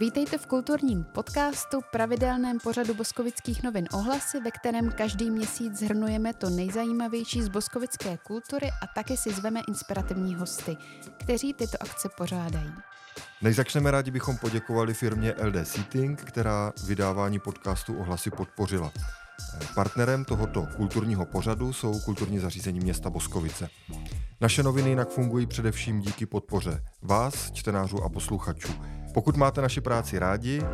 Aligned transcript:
Vítejte 0.00 0.38
v 0.38 0.46
kulturním 0.46 1.04
podcastu, 1.04 1.80
pravidelném 1.92 2.58
pořadu 2.58 2.94
boskovických 2.94 3.62
novin 3.62 3.88
ohlasy, 3.92 4.40
ve 4.40 4.50
kterém 4.50 4.92
každý 4.92 5.30
měsíc 5.30 5.78
zhrnujeme 5.78 6.34
to 6.34 6.50
nejzajímavější 6.50 7.42
z 7.42 7.48
boskovické 7.48 8.18
kultury 8.22 8.70
a 8.82 8.86
taky 8.94 9.16
si 9.16 9.32
zveme 9.32 9.60
inspirativní 9.68 10.34
hosty, 10.34 10.76
kteří 11.18 11.54
tyto 11.54 11.82
akce 11.82 12.08
pořádají. 12.16 12.72
Než 13.42 13.56
začneme, 13.56 13.90
rádi 13.90 14.10
bychom 14.10 14.36
poděkovali 14.36 14.94
firmě 14.94 15.34
LD 15.42 15.68
Seating, 15.68 16.22
která 16.22 16.72
vydávání 16.86 17.38
podcastu 17.38 17.98
ohlasy 17.98 18.30
podpořila. 18.30 18.92
Partnerem 19.74 20.24
tohoto 20.24 20.66
kulturního 20.76 21.26
pořadu 21.26 21.72
jsou 21.72 22.00
kulturní 22.00 22.38
zařízení 22.38 22.80
města 22.80 23.10
Boskovice. 23.10 23.68
Naše 24.40 24.62
noviny 24.62 24.88
jinak 24.88 25.08
fungují 25.08 25.46
především 25.46 26.00
díky 26.00 26.26
podpoře 26.26 26.84
vás, 27.02 27.52
čtenářů 27.52 28.02
a 28.02 28.08
posluchačů. 28.08 28.72
Pokud 29.16 29.36
máte 29.36 29.62
naši 29.62 29.80
práci 29.80 30.18
rádi, 30.18 30.62
eh, 30.62 30.66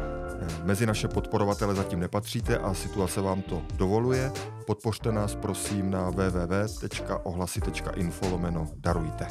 mezi 0.64 0.86
naše 0.86 1.08
podporovatele 1.08 1.74
zatím 1.74 2.00
nepatříte 2.00 2.58
a 2.58 2.74
situace 2.74 3.20
vám 3.20 3.42
to 3.42 3.62
dovoluje, 3.76 4.32
podpořte 4.66 5.12
nás 5.12 5.34
prosím 5.34 5.90
na 5.90 6.10
www.ohlasy.info 6.10 8.28
lomeno 8.28 8.68
darujte. 8.76 9.26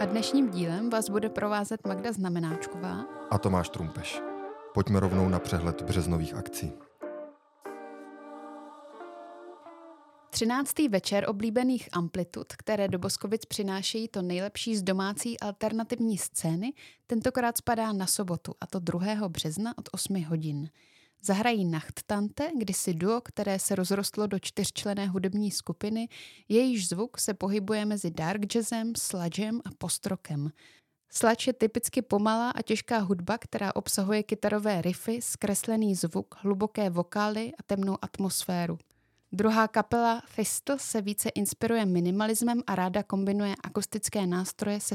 A 0.00 0.04
dnešním 0.04 0.50
dílem 0.50 0.90
vás 0.90 1.10
bude 1.10 1.28
provázet 1.28 1.86
Magda 1.86 2.12
Znamenáčková 2.12 3.04
a 3.30 3.38
Tomáš 3.38 3.68
Trumpeš. 3.68 4.22
Pojďme 4.74 5.00
rovnou 5.00 5.28
na 5.28 5.38
přehled 5.38 5.82
březnových 5.82 6.34
akcí. 6.34 6.72
13. 10.34 10.88
večer 10.88 11.30
oblíbených 11.30 11.88
amplitud, 11.92 12.52
které 12.52 12.88
do 12.88 12.98
Boskovic 12.98 13.44
přinášejí 13.44 14.08
to 14.08 14.22
nejlepší 14.22 14.76
z 14.76 14.82
domácí 14.82 15.40
alternativní 15.40 16.18
scény, 16.18 16.72
tentokrát 17.06 17.58
spadá 17.58 17.92
na 17.92 18.06
sobotu, 18.06 18.54
a 18.60 18.66
to 18.66 18.78
2. 18.78 19.28
března 19.28 19.78
od 19.78 19.88
8 19.92 20.24
hodin. 20.24 20.70
Zahrají 21.22 21.64
Nachttante, 21.64 22.50
kdysi 22.58 22.94
duo, 22.94 23.20
které 23.20 23.58
se 23.58 23.74
rozrostlo 23.74 24.26
do 24.26 24.38
čtyřčlené 24.38 25.06
hudební 25.06 25.50
skupiny, 25.50 26.08
jejíž 26.48 26.88
zvuk 26.88 27.20
se 27.20 27.34
pohybuje 27.34 27.84
mezi 27.84 28.10
dark 28.10 28.44
jazzem, 28.44 28.92
sludgem 28.98 29.60
a 29.64 29.68
postrokem. 29.78 30.50
Slač 31.12 31.46
je 31.46 31.52
typicky 31.52 32.02
pomalá 32.02 32.50
a 32.50 32.62
těžká 32.62 32.98
hudba, 32.98 33.38
která 33.38 33.76
obsahuje 33.76 34.22
kytarové 34.22 34.82
riffy, 34.82 35.22
zkreslený 35.22 35.94
zvuk, 35.94 36.34
hluboké 36.38 36.90
vokály 36.90 37.52
a 37.58 37.62
temnou 37.62 37.96
atmosféru. 38.02 38.78
Druhá 39.34 39.68
kapela 39.68 40.22
Fistel 40.26 40.78
se 40.78 41.02
více 41.02 41.28
inspiruje 41.28 41.86
minimalismem 41.86 42.62
a 42.66 42.74
ráda 42.74 43.02
kombinuje 43.02 43.54
akustické 43.64 44.26
nástroje 44.26 44.80
se 44.80 44.94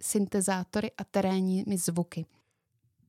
syntezátory 0.00 0.90
a 0.98 1.04
terénními 1.04 1.78
zvuky. 1.78 2.26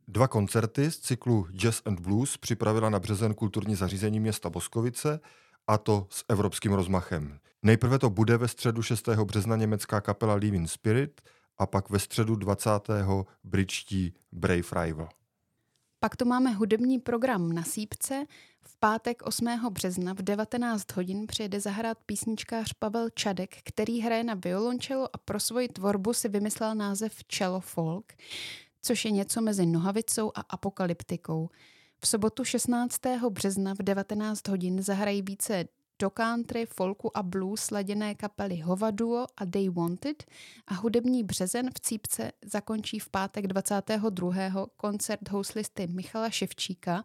Dva 0.07 0.27
koncerty 0.27 0.91
z 0.91 0.99
cyklu 0.99 1.47
Jazz 1.51 1.81
and 1.85 1.99
Blues 1.99 2.37
připravila 2.37 2.89
na 2.89 2.99
březen 2.99 3.33
kulturní 3.33 3.75
zařízení 3.75 4.19
města 4.19 4.49
Boskovice, 4.49 5.19
a 5.67 5.77
to 5.77 6.07
s 6.09 6.25
evropským 6.29 6.73
rozmachem. 6.73 7.39
Nejprve 7.63 7.99
to 7.99 8.09
bude 8.09 8.37
ve 8.37 8.47
středu 8.47 8.81
6. 8.81 9.09
března 9.23 9.55
německá 9.55 10.01
kapela 10.01 10.33
Living 10.33 10.69
Spirit 10.69 11.21
a 11.57 11.65
pak 11.65 11.89
ve 11.89 11.99
středu 11.99 12.35
20. 12.35 12.69
britští 13.43 14.13
Brave 14.31 14.83
Rival. 14.83 15.09
Pak 16.03 16.15
tu 16.15 16.25
máme 16.25 16.51
hudební 16.51 16.99
program 16.99 17.51
na 17.51 17.63
Sípce. 17.63 18.25
V 18.61 18.79
pátek 18.79 19.21
8. 19.21 19.69
března 19.69 20.13
v 20.13 20.21
19 20.21 20.91
hodin 20.91 21.27
přijede 21.27 21.59
zahrát 21.59 21.97
písničkář 22.05 22.73
Pavel 22.73 23.09
Čadek, 23.09 23.55
který 23.63 24.01
hraje 24.01 24.23
na 24.23 24.33
violončelo 24.33 25.09
a 25.13 25.17
pro 25.17 25.39
svoji 25.39 25.67
tvorbu 25.67 26.13
si 26.13 26.29
vymyslel 26.29 26.75
název 26.75 27.23
Cello 27.23 27.59
Folk, 27.59 28.13
což 28.81 29.05
je 29.05 29.11
něco 29.11 29.41
mezi 29.41 29.65
nohavicou 29.65 30.31
a 30.35 30.41
apokalyptikou. 30.49 31.49
V 31.99 32.07
sobotu 32.07 32.43
16. 32.43 32.99
března 33.29 33.73
v 33.75 33.77
19 33.77 34.47
hodin 34.47 34.81
zahrají 34.81 35.21
více 35.21 35.65
do 36.01 36.09
country, 36.09 36.65
folku 36.65 37.17
a 37.17 37.23
blues 37.23 37.61
sladěné 37.61 38.15
kapely 38.15 38.57
Hova 38.57 38.91
Duo 38.91 39.25
a 39.37 39.45
They 39.45 39.69
Wanted 39.69 40.23
a 40.67 40.73
hudební 40.73 41.23
březen 41.23 41.69
v 41.75 41.79
Cípce 41.79 42.31
zakončí 42.45 42.99
v 42.99 43.09
pátek 43.09 43.47
22. 43.47 44.67
koncert 44.77 45.29
houslisty 45.29 45.87
Michala 45.87 46.29
Ševčíka 46.29 47.03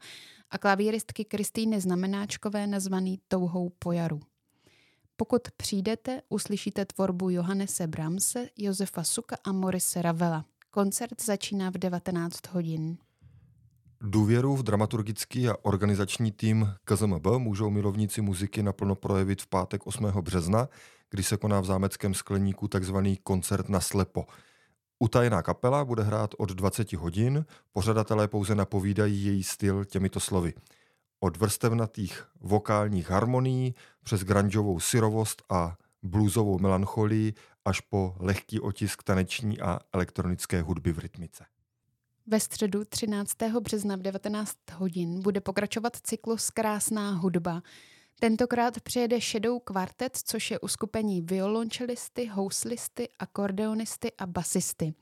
a 0.50 0.58
klavíristky 0.58 1.24
Kristýny 1.24 1.80
Znamenáčkové 1.80 2.66
nazvaný 2.66 3.20
Touhou 3.28 3.72
po 3.78 3.92
jaru. 3.92 4.20
Pokud 5.16 5.42
přijdete, 5.56 6.22
uslyšíte 6.28 6.84
tvorbu 6.84 7.30
Johannese 7.30 7.86
Bramse, 7.86 8.48
Josefa 8.56 9.04
Suka 9.04 9.36
a 9.44 9.52
Morise 9.52 10.02
Ravela. 10.02 10.44
Koncert 10.70 11.22
začíná 11.22 11.70
v 11.70 11.78
19 11.78 12.46
hodin. 12.46 12.98
Důvěru 14.00 14.56
v 14.56 14.62
dramaturgický 14.62 15.48
a 15.48 15.56
organizační 15.62 16.32
tým 16.32 16.74
KZMB 16.84 17.26
můžou 17.38 17.70
milovníci 17.70 18.20
muziky 18.20 18.62
naplno 18.62 18.94
projevit 18.94 19.42
v 19.42 19.46
pátek 19.46 19.86
8. 19.86 20.04
března, 20.04 20.68
kdy 21.10 21.22
se 21.22 21.36
koná 21.36 21.60
v 21.60 21.64
zámeckém 21.64 22.14
skleníku 22.14 22.68
tzv. 22.68 22.96
koncert 23.22 23.68
na 23.68 23.80
slepo. 23.80 24.26
Utajená 24.98 25.42
kapela 25.42 25.84
bude 25.84 26.02
hrát 26.02 26.34
od 26.38 26.50
20 26.50 26.92
hodin, 26.92 27.44
pořadatelé 27.72 28.28
pouze 28.28 28.54
napovídají 28.54 29.24
její 29.24 29.42
styl 29.42 29.84
těmito 29.84 30.20
slovy. 30.20 30.54
Od 31.20 31.36
vrstevnatých 31.36 32.24
vokálních 32.40 33.10
harmonií 33.10 33.74
přes 34.02 34.24
grungeovou 34.24 34.80
syrovost 34.80 35.42
a 35.50 35.76
bluesovou 36.02 36.58
melancholii 36.58 37.34
až 37.64 37.80
po 37.80 38.16
lehký 38.18 38.60
otisk 38.60 39.02
taneční 39.02 39.60
a 39.60 39.78
elektronické 39.92 40.62
hudby 40.62 40.92
v 40.92 40.98
rytmice. 40.98 41.44
Ve 42.28 42.40
středu 42.40 42.84
13. 42.84 43.32
března 43.60 43.96
v 43.96 44.00
19 44.00 44.56
hodin 44.72 45.22
bude 45.22 45.40
pokračovat 45.40 45.96
cyklus 46.02 46.50
Krásná 46.50 47.10
hudba. 47.10 47.62
Tentokrát 48.20 48.80
přijede 48.80 49.20
Shadow 49.20 49.58
Quartet, 49.64 50.16
což 50.24 50.50
je 50.50 50.60
uskupení 50.60 51.22
violončelisty, 51.22 52.26
houslisty, 52.26 53.08
akordeonisty 53.18 54.12
a 54.18 54.26
basisty. 54.26 54.94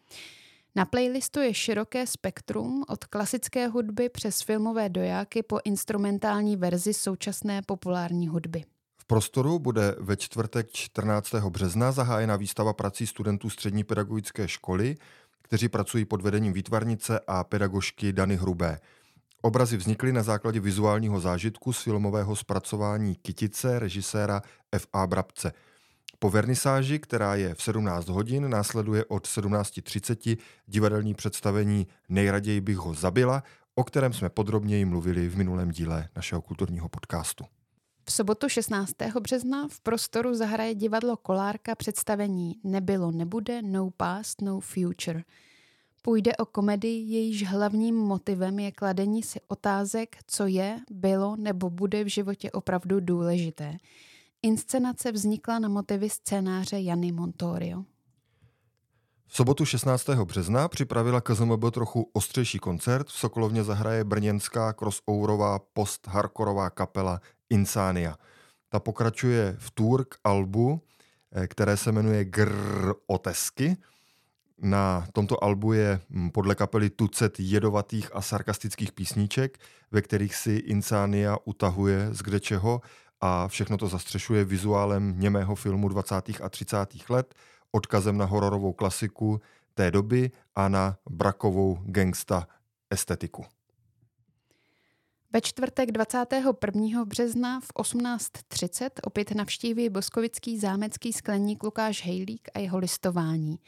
Na 0.75 0.85
playlistu 0.85 1.41
je 1.41 1.55
široké 1.55 2.07
spektrum 2.07 2.85
od 2.89 3.05
klasické 3.05 3.67
hudby 3.69 4.09
přes 4.09 4.41
filmové 4.41 4.89
dojáky 4.89 5.43
po 5.43 5.59
instrumentální 5.65 6.57
verzi 6.57 6.95
současné 6.95 7.63
populární 7.63 8.29
hudby. 8.29 8.65
V 8.97 9.07
prostoru 9.07 9.59
bude 9.59 9.97
ve 10.01 10.17
čtvrtek 10.17 10.73
14. 10.73 11.35
března 11.35 11.93
zahájena 11.93 12.37
výstava 12.37 12.73
prací 12.73 13.07
studentů 13.07 13.51
střední 13.51 13.85
pedagogické 13.85 14.49
školy, 14.49 14.97
kteří 15.55 15.69
pracují 15.69 16.05
pod 16.05 16.23
vedením 16.23 16.53
výtvarnice 16.53 17.21
a 17.27 17.45
pedagožky 17.45 18.13
Dany 18.13 18.37
Hrubé. 18.37 18.81
Obrazy 19.43 19.77
vznikly 19.77 20.13
na 20.13 20.23
základě 20.23 20.61
vizuálního 20.61 21.21
zážitku 21.21 21.73
z 21.73 21.83
filmového 21.83 22.37
zpracování 22.37 23.15
Kytice 23.15 23.79
režiséra 23.79 24.43
F.A. 24.73 25.07
Brabce. 25.07 25.53
Po 26.19 26.31
vernisáži, 26.31 26.99
která 26.99 27.35
je 27.35 27.55
v 27.55 27.63
17 27.63 28.09
hodin, 28.09 28.51
následuje 28.51 29.05
od 29.05 29.27
17.30 29.27 30.39
divadelní 30.67 31.15
představení 31.15 31.87
Nejraději 32.09 32.61
bych 32.61 32.77
ho 32.77 32.95
zabila, 32.95 33.43
o 33.75 33.85
kterém 33.85 34.13
jsme 34.13 34.29
podrobněji 34.29 34.85
mluvili 34.85 35.29
v 35.29 35.37
minulém 35.37 35.71
díle 35.71 36.09
našeho 36.17 36.43
kulturního 36.43 36.89
podcastu. 36.89 37.45
V 38.07 38.13
sobotu 38.13 38.49
16. 38.49 38.93
března 39.21 39.69
v 39.69 39.81
prostoru 39.81 40.35
zahraje 40.35 40.75
divadlo 40.75 41.17
Kolárka 41.17 41.75
představení 41.75 42.57
Nebylo 42.65 43.11
nebude, 43.11 43.63
No 43.63 43.91
Past, 43.97 44.43
No 44.43 44.61
Future. 44.61 45.23
Půjde 46.03 46.37
o 46.37 46.47
komedii, 46.47 47.13
jejíž 47.13 47.47
hlavním 47.47 47.97
motivem 47.97 48.59
je 48.59 48.73
kladení 48.73 49.23
si 49.23 49.41
otázek, 49.49 50.17
co 50.27 50.47
je, 50.47 50.81
bylo 50.91 51.37
nebo 51.37 51.71
bude 51.71 52.05
v 52.05 52.07
životě 52.07 52.51
opravdu 52.51 53.01
důležité. 53.01 53.77
Inscenace 54.43 55.13
vznikla 55.13 55.59
na 55.59 55.69
motivy 55.69 56.11
scénáře 56.11 56.81
Jany 56.81 57.13
Montorio. 57.13 57.85
V 59.27 59.37
sobotu 59.37 59.65
16. 59.65 60.09
března 60.09 60.69
připravila 60.69 61.21
KZMB 61.21 61.65
trochu 61.73 62.11
ostřejší 62.13 62.59
koncert. 62.59 63.07
V 63.07 63.13
Sokolovně 63.13 63.65
zahraje 63.65 64.05
brněnská 64.05 64.73
crossoverová 64.73 65.59
post-hardkorová 65.59 66.71
kapela 66.71 67.21
Insania. 67.55 68.19
Ta 68.69 68.81
pokračuje 68.81 69.57
v 69.59 69.71
tour 69.71 70.05
k 70.05 70.15
albu, 70.25 70.81
eh, 71.33 71.47
které 71.47 71.77
se 71.77 71.93
jmenuje 71.93 72.25
Grr 72.25 72.93
Otesky. 73.07 73.77
Na 74.59 75.07
tomto 75.13 75.45
albu 75.45 75.73
je 75.73 76.01
hm, 76.11 76.31
podle 76.31 76.55
kapely 76.55 76.91
tucet 76.91 77.41
jedovatých 77.41 78.11
a 78.17 78.21
sarkastických 78.21 78.93
písniček, 78.93 79.59
ve 79.91 80.03
kterých 80.03 80.35
si 80.35 80.53
Insania 80.53 81.37
utahuje 81.45 82.09
z 82.11 82.19
kdečeho 82.19 82.81
a 83.21 83.49
všechno 83.49 83.79
to 83.79 83.89
zastřešuje 83.89 84.45
vizuálem 84.45 85.15
němého 85.17 85.55
filmu 85.55 85.89
20. 85.89 86.15
a 86.43 86.49
30. 86.49 87.11
let, 87.11 87.35
odkazem 87.73 88.19
na 88.19 88.25
hororovou 88.25 88.73
klasiku 88.73 89.41
té 89.75 89.91
doby 89.91 90.31
a 90.55 90.69
na 90.69 90.97
brakovou 91.11 91.79
gangsta 91.83 92.49
estetiku. 92.91 93.45
Ve 95.35 95.41
čtvrtek 95.41 95.93
21. 95.93 97.05
března 97.05 97.61
v 97.61 97.67
18.30 97.79 98.91
opět 99.03 99.31
navštíví 99.31 99.89
boskovický 99.89 100.59
zámecký 100.59 101.13
skleník 101.13 101.63
Lukáš 101.63 102.05
Hejlík 102.05 102.49
a 102.55 102.59
jeho 102.59 102.79
listování. 102.79 103.59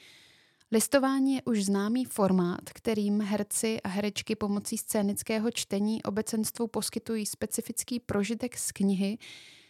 Listování 0.73 1.35
je 1.35 1.43
už 1.43 1.65
známý 1.65 2.05
formát, 2.05 2.71
kterým 2.75 3.21
herci 3.21 3.81
a 3.81 3.89
herečky 3.89 4.37
pomocí 4.37 4.79
scénického 4.79 5.51
čtení 5.51 6.03
obecenstvu 6.03 6.67
poskytují 6.67 7.27
specifický 7.27 8.01
prožitek 8.01 8.59
z 8.59 8.73
knihy, 8.73 9.19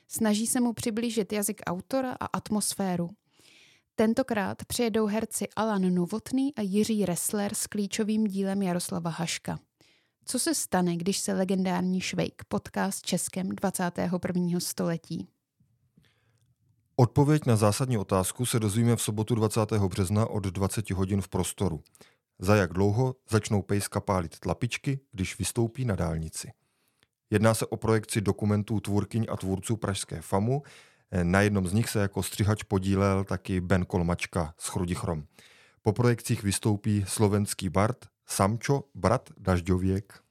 snaží 0.09 0.47
se 0.47 0.61
mu 0.61 0.73
přiblížit 0.73 1.33
jazyk 1.33 1.61
autora 1.67 2.17
a 2.21 2.27
atmosféru. 2.27 3.09
Tentokrát 3.95 4.65
přijedou 4.65 5.07
herci 5.07 5.49
Alan 5.57 5.95
Novotný 5.95 6.55
a 6.55 6.61
Jiří 6.61 7.07
Ressler 7.07 7.55
s 7.55 7.67
klíčovým 7.67 8.27
dílem 8.27 8.63
Jaroslava 8.63 9.11
Haška. 9.11 9.59
Co 10.29 10.39
se 10.39 10.55
stane, 10.55 10.97
když 10.97 11.19
se 11.19 11.33
legendární 11.33 12.01
Švejk 12.01 12.43
potká 12.49 12.91
s 12.91 13.01
Českem 13.01 13.49
21. 13.49 14.61
století? 14.61 15.29
Odpověď 16.97 17.47
na 17.47 17.57
zásadní 17.57 17.99
otázku 17.99 18.47
se 18.47 18.61
dozvíme 18.61 18.97
v 18.97 19.03
sobotu 19.03 19.35
20. 19.35 19.73
března 19.73 20.27
od 20.27 20.45
20 20.45 20.91
hodin 20.91 21.21
v 21.23 21.29
prostoru. 21.29 21.83
Za 22.39 22.57
jak 22.57 22.73
dlouho 22.73 23.15
začnou 23.31 23.63
pejska 23.63 24.01
pálit 24.01 24.39
tlapičky, 24.39 25.01
když 25.13 25.39
vystoupí 25.39 25.85
na 25.85 25.97
dálnici. 25.97 26.53
Jedná 27.31 27.55
se 27.55 27.67
o 27.67 27.77
projekci 27.77 28.21
dokumentů 28.21 28.81
tvůrkyň 28.81 29.27
a 29.31 29.37
tvůrců 29.37 29.77
Pražské 29.77 30.23
FAMu. 30.23 30.63
Na 31.23 31.41
jednom 31.41 31.69
z 31.69 31.73
nich 31.73 31.89
se 31.89 32.01
jako 32.01 32.23
střihač 32.23 32.63
podílel 32.63 33.25
taky 33.25 33.61
Ben 33.61 33.85
Kolmačka 33.85 34.55
z 34.59 34.69
Chrudichrom. 34.69 35.25
Po 35.83 35.93
projekcích 35.93 36.43
vystoupí 36.43 37.05
slovenský 37.09 37.69
bard 37.69 38.07
Samčo, 38.27 38.85
brat 38.95 39.31
Dažďověk 39.39 40.27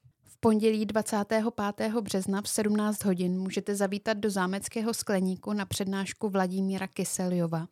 pondělí 0.46 0.86
25. 0.86 1.94
března 2.02 2.42
v 2.42 2.50
17 2.50 3.06
hodin 3.06 3.40
můžete 3.40 3.76
zavítat 3.76 4.18
do 4.18 4.30
zámeckého 4.30 4.94
skleníku 4.94 5.54
na 5.54 5.66
přednášku 5.66 6.30
Vladimíra 6.30 6.88
Kyseliova. 6.88 7.68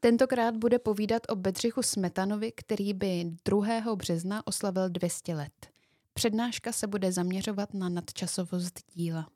Tentokrát 0.00 0.56
bude 0.56 0.78
povídat 0.78 1.22
o 1.28 1.36
Bedřichu 1.36 1.82
Smetanovi, 1.82 2.52
který 2.52 2.94
by 2.94 3.24
2. 3.44 3.96
března 3.96 4.46
oslavil 4.46 4.88
200 4.88 5.34
let. 5.34 5.52
Přednáška 6.14 6.72
se 6.72 6.86
bude 6.86 7.12
zaměřovat 7.12 7.74
na 7.74 7.88
nadčasovost 7.88 8.80
díla. 8.94 9.28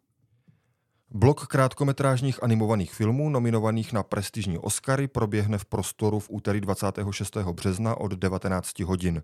Blok 1.11 1.47
krátkometrážních 1.47 2.43
animovaných 2.43 2.94
filmů 2.94 3.31
nominovaných 3.31 3.93
na 3.93 4.03
prestižní 4.03 4.59
Oscary 4.59 5.09
proběhne 5.09 5.59
v 5.59 5.64
prostoru 5.64 6.19
v 6.19 6.31
úterý 6.31 6.61
26. 6.61 7.37
března 7.37 7.97
od 7.97 8.12
19 8.12 8.79
hodin. 8.79 9.23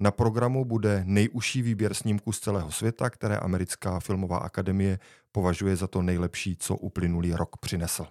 Na 0.00 0.10
programu 0.10 0.64
bude 0.64 1.02
nejužší 1.06 1.62
výběr 1.62 1.94
snímků 1.94 2.32
z 2.32 2.40
celého 2.40 2.72
světa, 2.72 3.10
které 3.10 3.36
americká 3.36 4.00
filmová 4.00 4.38
akademie 4.38 4.98
považuje 5.32 5.76
za 5.76 5.86
to 5.86 6.02
nejlepší, 6.02 6.56
co 6.56 6.76
uplynulý 6.76 7.32
rok 7.32 7.56
přinesl. 7.56 8.06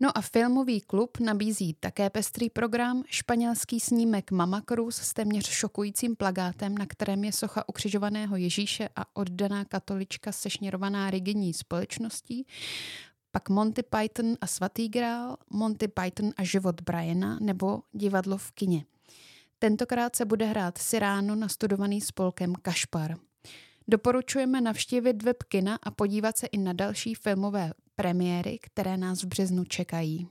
No 0.00 0.18
a 0.18 0.20
filmový 0.20 0.80
klub 0.80 1.18
nabízí 1.20 1.74
také 1.80 2.10
pestrý 2.10 2.50
program, 2.50 3.02
španělský 3.06 3.80
snímek 3.80 4.30
Mama 4.30 4.62
Cruz 4.68 4.96
s 4.96 5.12
téměř 5.12 5.48
šokujícím 5.48 6.16
plagátem, 6.16 6.78
na 6.78 6.86
kterém 6.86 7.24
je 7.24 7.32
socha 7.32 7.68
ukřižovaného 7.68 8.36
Ježíše 8.36 8.88
a 8.96 9.16
oddaná 9.16 9.64
katolička 9.64 10.32
sešněrovaná 10.32 11.10
rigidní 11.10 11.54
společností, 11.54 12.46
pak 13.30 13.48
Monty 13.48 13.82
Python 13.82 14.36
a 14.40 14.46
svatý 14.46 14.88
grál, 14.88 15.36
Monty 15.50 15.88
Python 15.88 16.32
a 16.36 16.44
život 16.44 16.80
Briana 16.80 17.38
nebo 17.40 17.80
divadlo 17.92 18.38
v 18.38 18.52
kině– 18.52 18.84
Tentokrát 19.58 20.16
se 20.16 20.24
bude 20.24 20.46
hrát 20.46 20.78
Siráno 20.78 21.34
nastudovaný 21.34 22.00
spolkem 22.00 22.54
Kašpar. 22.62 23.14
Doporučujeme 23.88 24.60
navštívit 24.60 25.22
web 25.22 25.42
kina 25.42 25.78
a 25.82 25.90
podívat 25.90 26.38
se 26.38 26.46
i 26.46 26.58
na 26.58 26.72
další 26.72 27.14
filmové 27.14 27.72
premiéry, 27.96 28.58
které 28.62 28.96
nás 28.96 29.22
v 29.22 29.26
březnu 29.26 29.64
čekají. 29.64 30.28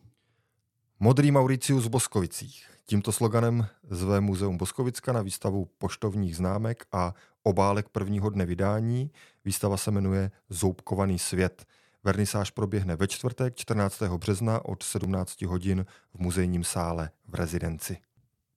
Modrý 1.00 1.31
Mauricius 1.31 1.85
v 1.85 1.89
Boskovicích. 1.89 2.69
Tímto 2.85 3.12
sloganem 3.12 3.68
zve 3.89 4.21
Muzeum 4.21 4.57
Boskovicka 4.57 5.13
na 5.13 5.21
výstavu 5.21 5.68
poštovních 5.77 6.35
známek 6.35 6.85
a 6.91 7.13
obálek 7.44 7.89
prvního 7.89 8.29
dne 8.29 8.45
vydání. 8.45 9.12
Výstava 9.45 9.77
se 9.77 9.91
jmenuje 9.91 10.31
Zoubkovaný 10.50 11.19
svět. 11.19 11.65
Vernisáž 12.03 12.51
proběhne 12.51 12.95
ve 12.95 13.07
čtvrtek 13.07 13.56
14. 13.56 14.01
března 14.01 14.65
od 14.65 14.83
17 14.83 15.41
hodin 15.41 15.85
v 16.13 16.19
muzejním 16.19 16.63
sále 16.63 17.09
v 17.27 17.35
rezidenci. 17.35 17.97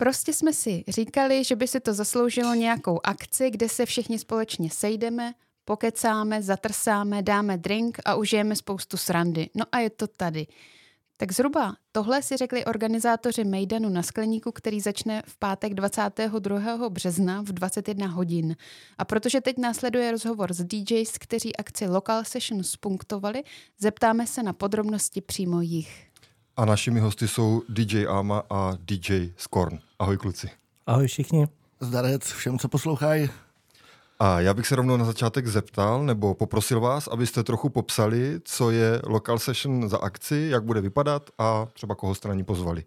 Prostě 0.00 0.32
jsme 0.32 0.52
si 0.52 0.84
říkali, 0.88 1.44
že 1.44 1.56
by 1.56 1.68
si 1.68 1.80
to 1.80 1.94
zasloužilo 1.94 2.54
nějakou 2.54 3.00
akci, 3.04 3.50
kde 3.50 3.68
se 3.68 3.86
všichni 3.86 4.18
společně 4.18 4.70
sejdeme, 4.70 5.34
pokecáme, 5.64 6.42
zatrsáme, 6.42 7.22
dáme 7.22 7.58
drink 7.58 7.98
a 8.04 8.14
užijeme 8.14 8.56
spoustu 8.56 8.96
srandy. 8.96 9.50
No 9.54 9.64
a 9.72 9.78
je 9.78 9.90
to 9.90 10.06
tady. 10.06 10.46
Tak 11.16 11.32
zhruba 11.32 11.74
tohle 11.92 12.22
si 12.22 12.36
řekli 12.36 12.64
organizátoři 12.64 13.44
Mejdanu 13.44 13.88
na 13.88 14.02
skleníku, 14.02 14.52
který 14.52 14.80
začne 14.80 15.22
v 15.26 15.36
pátek 15.36 15.74
22. 15.74 16.88
března 16.88 17.42
v 17.42 17.52
21 17.52 18.06
hodin. 18.06 18.56
A 18.98 19.04
protože 19.04 19.40
teď 19.40 19.58
následuje 19.58 20.10
rozhovor 20.10 20.52
s 20.52 20.64
DJs, 20.64 21.18
kteří 21.18 21.56
akci 21.56 21.86
Local 21.86 22.24
Sessions 22.24 22.76
punktovali, 22.76 23.42
zeptáme 23.78 24.26
se 24.26 24.42
na 24.42 24.52
podrobnosti 24.52 25.20
přímo 25.20 25.60
jich. 25.60 26.06
A 26.56 26.64
našimi 26.64 27.00
hosty 27.00 27.28
jsou 27.28 27.62
DJ 27.68 28.06
Ama 28.08 28.42
a 28.50 28.78
DJ 28.80 29.32
Skorn. 29.36 29.78
Ahoj 30.00 30.16
kluci. 30.16 30.48
Ahoj 30.86 31.06
všichni. 31.06 31.48
Zdarec 31.80 32.22
všem, 32.22 32.58
co 32.58 32.68
poslouchají. 32.68 33.28
A 34.18 34.40
já 34.40 34.54
bych 34.54 34.66
se 34.66 34.76
rovnou 34.76 34.96
na 34.96 35.04
začátek 35.04 35.46
zeptal, 35.46 36.04
nebo 36.04 36.34
poprosil 36.34 36.80
vás, 36.80 37.08
abyste 37.08 37.42
trochu 37.44 37.68
popsali, 37.68 38.40
co 38.44 38.70
je 38.70 39.02
Local 39.06 39.38
Session 39.38 39.88
za 39.88 39.98
akci, 39.98 40.48
jak 40.50 40.64
bude 40.64 40.80
vypadat 40.80 41.30
a 41.38 41.66
třeba 41.72 41.94
koho 41.94 42.14
straní 42.14 42.44
pozvali. 42.44 42.84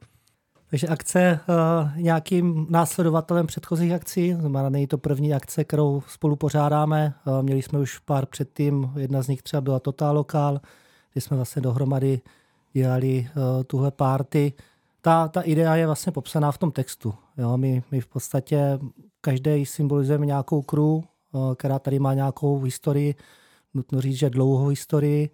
Takže 0.69 0.87
akce 0.87 1.39
uh, 1.47 1.97
nějakým 1.97 2.67
následovatelem 2.69 3.47
předchozích 3.47 3.91
akcí, 3.91 4.33
znamená 4.33 4.69
není 4.69 4.87
to 4.87 4.97
první 4.97 5.33
akce, 5.33 5.63
kterou 5.63 6.03
spolu 6.07 6.35
pořádáme. 6.35 7.13
Uh, 7.25 7.41
měli 7.41 7.61
jsme 7.61 7.79
už 7.79 7.99
pár 7.99 8.25
předtím, 8.25 8.91
jedna 8.95 9.21
z 9.21 9.27
nich 9.27 9.41
třeba 9.41 9.61
byla 9.61 9.79
Total 9.79 10.15
Lokal, 10.15 10.61
kdy 11.13 11.21
jsme 11.21 11.37
vlastně 11.37 11.61
dohromady 11.61 12.21
dělali 12.73 13.29
uh, 13.35 13.63
tuhle 13.63 13.91
party. 13.91 14.53
Ta, 15.05 15.27
ta 15.27 15.41
idea 15.41 15.75
je 15.75 15.85
vlastně 15.85 16.11
popsaná 16.11 16.51
v 16.51 16.57
tom 16.57 16.71
textu. 16.71 17.13
Jo? 17.37 17.57
My, 17.57 17.83
my 17.91 18.01
v 18.01 18.07
podstatě 18.07 18.79
každý 19.21 19.65
symbolizujeme 19.65 20.25
nějakou 20.25 20.61
crew, 20.61 20.81
uh, 20.81 21.03
která 21.55 21.79
tady 21.79 21.99
má 21.99 22.13
nějakou 22.13 22.61
historii, 22.61 23.15
nutno 23.73 24.01
říct, 24.01 24.17
že 24.17 24.29
dlouhou 24.29 24.67
historii 24.67 25.29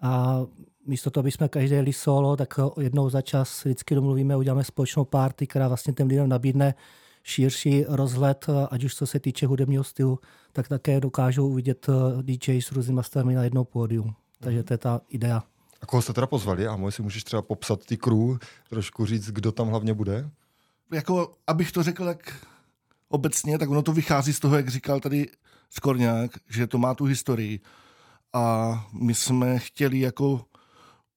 a 0.00 0.40
místo 0.86 1.10
toho, 1.10 1.22
aby 1.22 1.30
jsme 1.30 1.48
každý 1.48 1.76
jeli 1.76 1.92
solo, 1.92 2.36
tak 2.36 2.54
jednou 2.80 3.10
za 3.10 3.22
čas 3.22 3.64
vždycky 3.64 3.94
domluvíme, 3.94 4.36
uděláme 4.36 4.64
společnou 4.64 5.04
party, 5.04 5.46
která 5.46 5.68
vlastně 5.68 5.92
těm 5.92 6.08
lidem 6.08 6.28
nabídne 6.28 6.74
širší 7.22 7.84
rozhled, 7.88 8.46
ať 8.70 8.84
už 8.84 8.94
co 8.94 9.06
se 9.06 9.20
týče 9.20 9.46
hudebního 9.46 9.84
stylu, 9.84 10.18
tak 10.52 10.68
také 10.68 11.00
dokážou 11.00 11.48
uvidět 11.48 11.86
DJ 12.22 12.60
s 12.62 12.72
různými 12.72 13.00
stavami 13.04 13.34
na 13.34 13.44
jednou 13.44 13.64
pódium. 13.64 14.14
Takže 14.40 14.62
to 14.62 14.74
je 14.74 14.78
ta 14.78 15.00
idea. 15.08 15.42
A 15.80 15.86
koho 15.86 16.02
jste 16.02 16.12
teda 16.12 16.26
pozvali? 16.26 16.66
A 16.66 16.90
si 16.90 17.02
můžeš 17.02 17.24
třeba 17.24 17.42
popsat 17.42 17.84
ty 17.86 17.96
crew, 17.96 18.38
trošku 18.68 19.06
říct, 19.06 19.30
kdo 19.30 19.52
tam 19.52 19.68
hlavně 19.68 19.94
bude? 19.94 20.30
Jako, 20.92 21.34
abych 21.46 21.72
to 21.72 21.82
řekl 21.82 22.04
tak 22.04 22.46
obecně, 23.08 23.58
tak 23.58 23.70
ono 23.70 23.82
to 23.82 23.92
vychází 23.92 24.32
z 24.32 24.40
toho, 24.40 24.56
jak 24.56 24.68
říkal 24.68 25.00
tady 25.00 25.28
Skorňák, 25.70 26.30
že 26.48 26.66
to 26.66 26.78
má 26.78 26.94
tu 26.94 27.04
historii. 27.04 27.60
A 28.32 28.74
my 28.92 29.14
jsme 29.14 29.58
chtěli 29.58 30.00
jako 30.00 30.44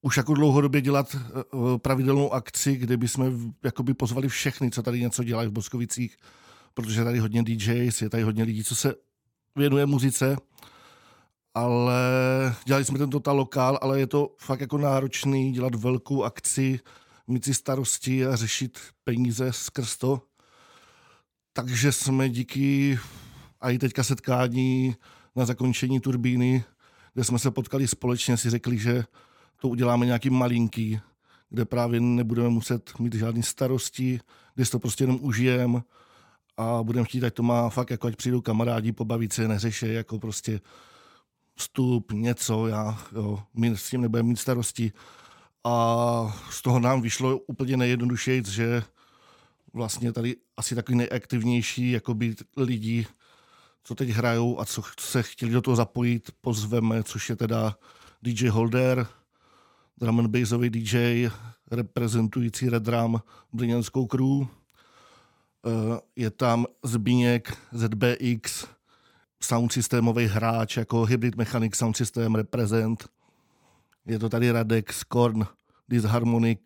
už 0.02 0.16
jako 0.16 0.34
dlouhodobě 0.34 0.80
dělat 0.80 1.16
eh, 1.16 1.78
pravidelnou 1.78 2.32
akci, 2.32 2.76
kde 2.76 2.96
bychom 2.96 3.52
jakoby 3.64 3.94
pozvali 3.94 4.28
všechny, 4.28 4.70
co 4.70 4.82
tady 4.82 5.00
něco 5.00 5.24
dělají 5.24 5.48
v 5.48 5.52
Boskovicích, 5.52 6.16
protože 6.74 7.04
tady 7.04 7.18
hodně 7.18 7.42
DJs, 7.42 8.02
je 8.02 8.10
tady 8.10 8.22
hodně 8.22 8.44
lidí, 8.44 8.64
co 8.64 8.74
se 8.74 8.94
věnuje 9.56 9.86
muzice 9.86 10.36
ale 11.54 11.94
dělali 12.64 12.84
jsme 12.84 12.98
ten 12.98 13.10
total 13.10 13.36
lokál, 13.36 13.78
ale 13.82 14.00
je 14.00 14.06
to 14.06 14.34
fakt 14.38 14.60
jako 14.60 14.78
náročný 14.78 15.52
dělat 15.52 15.74
velkou 15.74 16.22
akci, 16.22 16.80
mít 17.26 17.44
si 17.44 17.54
starosti 17.54 18.26
a 18.26 18.36
řešit 18.36 18.78
peníze 19.04 19.52
skrz 19.52 19.96
to. 19.96 20.22
Takže 21.52 21.92
jsme 21.92 22.28
díky 22.28 22.98
a 23.60 23.70
i 23.70 23.78
teďka 23.78 24.02
setkání 24.02 24.96
na 25.36 25.44
zakončení 25.44 26.00
turbíny, 26.00 26.64
kde 27.14 27.24
jsme 27.24 27.38
se 27.38 27.50
potkali 27.50 27.88
společně, 27.88 28.36
si 28.36 28.50
řekli, 28.50 28.78
že 28.78 29.04
to 29.60 29.68
uděláme 29.68 30.06
nějaký 30.06 30.30
malinký, 30.30 31.00
kde 31.50 31.64
právě 31.64 32.00
nebudeme 32.00 32.48
muset 32.48 32.98
mít 32.98 33.14
žádný 33.14 33.42
starosti, 33.42 34.20
kde 34.54 34.64
si 34.64 34.70
to 34.70 34.78
prostě 34.78 35.04
jenom 35.04 35.18
užijeme 35.22 35.80
a 36.56 36.82
budeme 36.82 37.06
chtít, 37.06 37.24
ať 37.24 37.34
to 37.34 37.42
má 37.42 37.68
fakt, 37.68 37.90
jako 37.90 38.06
ať 38.06 38.16
přijdou 38.16 38.40
kamarádi, 38.40 38.92
pobavit 38.92 39.32
se, 39.32 39.48
neřeše, 39.48 39.88
jako 39.88 40.18
prostě 40.18 40.60
vstup, 41.56 42.12
něco, 42.12 42.66
já, 42.66 42.98
jo, 43.12 43.42
my 43.54 43.76
s 43.76 43.90
tím 43.90 44.00
nebudeme 44.00 44.28
mít 44.28 44.38
starosti. 44.38 44.92
A 45.64 46.36
z 46.50 46.62
toho 46.62 46.80
nám 46.80 47.00
vyšlo 47.00 47.38
úplně 47.38 47.76
nejjednodušeji, 47.76 48.42
že 48.48 48.82
vlastně 49.72 50.12
tady 50.12 50.36
asi 50.56 50.74
takový 50.74 50.98
nejaktivnější 50.98 51.90
jakoby 51.90 52.34
lidi, 52.56 53.06
co 53.84 53.94
teď 53.94 54.08
hrajou 54.08 54.60
a 54.60 54.64
co 54.64 54.82
se 55.00 55.22
chtěli 55.22 55.52
do 55.52 55.62
toho 55.62 55.76
zapojit, 55.76 56.30
pozveme, 56.40 57.02
což 57.02 57.30
je 57.30 57.36
teda 57.36 57.76
DJ 58.22 58.48
Holder, 58.48 59.06
drum 59.98 60.20
and 60.20 60.28
bassový 60.28 60.70
DJ, 60.70 61.28
reprezentující 61.70 62.68
Red 62.68 62.82
Drum 62.82 63.20
brněnskou 63.52 64.06
crew, 64.06 64.46
je 66.16 66.30
tam 66.30 66.66
Zbíněk 66.82 67.56
ZBX, 67.72 68.66
sound 69.44 69.72
systémový 69.72 70.26
hráč 70.26 70.76
jako 70.76 71.04
Hybrid 71.04 71.36
Mechanic 71.36 71.76
Sound 71.76 71.96
System 71.96 72.34
Represent. 72.34 73.08
Je 74.06 74.18
to 74.18 74.28
tady 74.28 74.50
Radek 74.50 74.92
Skorn, 74.92 75.46
Disharmonic 75.88 76.60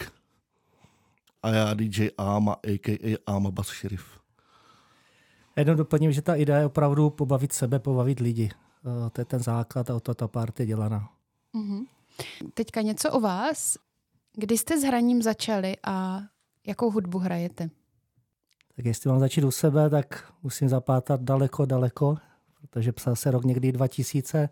a 1.43 1.49
já 1.49 1.75
DJ 1.75 2.09
Ama, 2.19 2.53
a.k.a. 2.53 3.17
Ama 3.27 3.51
Bass 3.51 3.69
Sheriff. 3.69 4.05
Jenom 5.57 5.77
doplním, 5.77 6.13
že 6.13 6.23
ta 6.23 6.35
idea 6.35 6.59
je 6.59 6.67
opravdu 6.67 7.11
pobavit 7.11 7.53
sebe, 7.53 7.79
pobavit 7.79 8.21
lidi. 8.21 8.51
Eh, 8.87 9.11
to 9.11 9.21
je 9.21 9.25
ten 9.25 9.41
základ 9.41 9.91
a 9.91 9.95
o 9.95 10.01
to 10.01 10.15
ta 10.15 10.29
party 10.29 10.67
dělaná. 10.67 11.09
Mm-hmm. 11.55 11.87
Teďka 12.55 12.83
něco 12.83 13.13
o 13.13 13.21
vás. 13.21 13.77
Kdy 14.35 14.59
jste 14.59 14.81
s 14.81 14.83
hraním 14.83 15.23
začali 15.23 15.77
a 15.87 16.21
jakou 16.67 16.91
hudbu 16.91 17.19
hrajete? 17.19 17.71
Tak 18.77 18.87
jestli 18.87 19.11
mám 19.11 19.21
začít 19.21 19.45
u 19.45 19.51
sebe, 19.51 19.91
tak 19.91 20.33
musím 20.43 20.69
zapátat 20.69 21.21
daleko, 21.21 21.67
daleko, 21.67 22.17
protože 22.71 22.93
psal 22.93 23.17
se 23.17 23.31
rok 23.31 23.45
někdy 23.45 23.73
2000, 23.73 24.49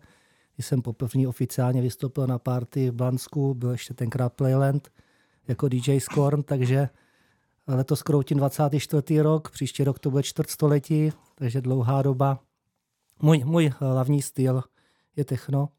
kdy 0.55 0.63
jsem 0.63 0.81
poprvé 0.81 1.27
oficiálně 1.27 1.81
vystoupil 1.81 2.27
na 2.27 2.39
party 2.39 2.89
v 2.89 2.93
Blansku, 2.93 3.53
byl 3.53 3.71
ještě 3.71 3.93
tenkrát 3.93 4.33
Playland 4.33 4.91
jako 5.47 5.67
DJ 5.67 5.99
Scorn, 5.99 6.43
takže 6.43 6.89
letos 7.67 8.03
kroutím 8.03 8.37
24. 8.37 9.21
rok, 9.21 9.51
příští 9.51 9.83
rok 9.83 9.99
to 9.99 10.11
bude 10.11 10.23
čtvrtstoletí, 10.23 11.11
takže 11.35 11.61
dlouhá 11.61 12.01
doba. 12.01 12.39
Můj, 13.21 13.43
můj 13.45 13.73
hlavní 13.79 14.21
styl 14.21 14.63
je 15.15 15.25
techno, 15.25 15.69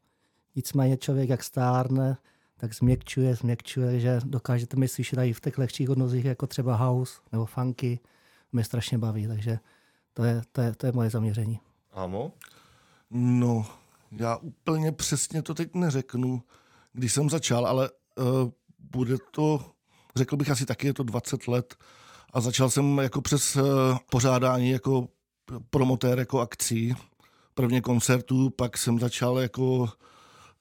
nicméně 0.55 0.97
člověk 0.97 1.29
jak 1.29 1.43
stárne, 1.43 2.17
tak 2.57 2.73
změkčuje, 2.73 3.35
změkčuje, 3.35 3.99
že 3.99 4.19
dokážete 4.25 4.77
mi 4.77 4.87
slyšet 4.87 5.19
i 5.19 5.33
v 5.33 5.41
těch 5.41 5.57
lehčích 5.57 5.89
odnozích, 5.89 6.25
jako 6.25 6.47
třeba 6.47 6.75
house 6.75 7.21
nebo 7.31 7.45
funky, 7.45 7.99
mě 8.51 8.63
strašně 8.63 8.97
baví, 8.97 9.27
takže 9.27 9.59
to 10.13 10.23
je, 10.23 10.41
to 10.51 10.61
je, 10.61 10.75
to 10.75 10.85
je 10.85 10.91
moje 10.91 11.09
zaměření. 11.09 11.59
Amo? 11.99 12.31
No, 13.11 13.65
já 14.11 14.37
úplně 14.37 14.91
přesně 14.91 15.41
to 15.41 15.53
teď 15.53 15.75
neřeknu, 15.75 16.43
když 16.93 17.13
jsem 17.13 17.29
začal, 17.29 17.65
ale 17.65 17.89
uh, 17.89 18.25
bude 18.79 19.17
to, 19.31 19.65
řekl 20.15 20.37
bych 20.37 20.49
asi 20.49 20.65
taky, 20.65 20.87
je 20.87 20.93
to 20.93 21.03
20 21.03 21.47
let 21.47 21.75
a 22.33 22.41
začal 22.41 22.69
jsem 22.69 22.97
jako 22.97 23.21
přes 23.21 23.55
uh, 23.55 23.63
pořádání 24.11 24.69
jako 24.69 25.07
promotér 25.69 26.19
jako 26.19 26.39
akcí, 26.39 26.95
prvně 27.53 27.81
koncertů, 27.81 28.49
pak 28.49 28.77
jsem 28.77 28.99
začal 28.99 29.39
jako 29.39 29.89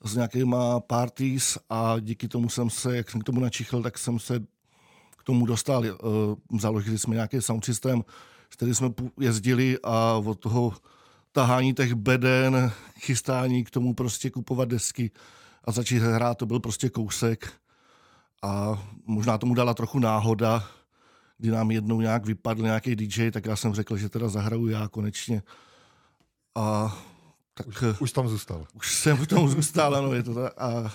s 0.04 0.14
nějakýma 0.14 0.80
parties 0.80 1.58
a 1.70 1.96
díky 2.00 2.28
tomu 2.28 2.48
jsem 2.48 2.70
se, 2.70 2.96
jak 2.96 3.10
jsem 3.10 3.20
k 3.20 3.24
tomu 3.24 3.40
načichl, 3.40 3.82
tak 3.82 3.98
jsem 3.98 4.18
se 4.18 4.40
k 5.18 5.22
tomu 5.24 5.46
dostal. 5.46 5.84
Uh, 5.84 6.58
založili 6.60 6.98
jsme 6.98 7.14
nějaký 7.14 7.40
sound 7.40 7.64
systém, 7.64 8.04
s 8.50 8.56
kterým 8.56 8.74
jsme 8.74 8.90
jezdili 9.20 9.78
a 9.82 10.22
od 10.24 10.40
toho 10.40 10.72
tahání 11.38 11.74
těch 11.74 11.94
beden, 11.94 12.72
chystání 13.00 13.64
k 13.64 13.70
tomu 13.70 13.94
prostě 13.94 14.30
kupovat 14.30 14.68
desky 14.68 15.10
a 15.64 15.72
začít 15.72 15.98
hrát, 15.98 16.38
to 16.38 16.46
byl 16.46 16.60
prostě 16.60 16.90
kousek. 16.90 17.52
A 18.42 18.82
možná 19.06 19.38
tomu 19.38 19.54
dala 19.54 19.74
trochu 19.74 19.98
náhoda, 19.98 20.64
kdy 21.38 21.50
nám 21.50 21.70
jednou 21.70 22.00
nějak 22.00 22.26
vypadl 22.26 22.62
nějaký 22.62 22.96
DJ, 22.96 23.30
tak 23.30 23.46
já 23.46 23.56
jsem 23.56 23.74
řekl, 23.74 23.96
že 23.96 24.08
teda 24.08 24.28
zahraju 24.28 24.66
já 24.66 24.88
konečně. 24.88 25.42
A 26.54 26.96
tak... 27.54 27.66
Už, 27.66 28.00
už 28.00 28.12
tam 28.12 28.28
zůstal. 28.28 28.66
Už 28.74 28.94
jsem 28.94 29.16
v 29.16 29.26
tom 29.26 29.48
zůstal, 29.48 29.96
ano, 29.96 30.12
je 30.12 30.22
to 30.22 30.34
tak. 30.34 30.52
A 30.58 30.92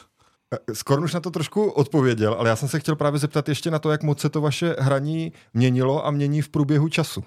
Skoro 0.73 1.01
už 1.01 1.13
na 1.13 1.19
to 1.19 1.31
trošku 1.31 1.69
odpověděl, 1.71 2.33
ale 2.33 2.49
já 2.49 2.55
jsem 2.55 2.69
se 2.69 2.79
chtěl 2.79 2.95
právě 2.95 3.19
zeptat 3.19 3.49
ještě 3.49 3.71
na 3.71 3.79
to, 3.79 3.91
jak 3.91 4.03
moc 4.03 4.19
se 4.19 4.29
to 4.29 4.41
vaše 4.41 4.75
hraní 4.79 5.33
měnilo 5.53 6.05
a 6.05 6.11
mění 6.11 6.41
v 6.41 6.49
průběhu 6.49 6.89
času. 6.89 7.23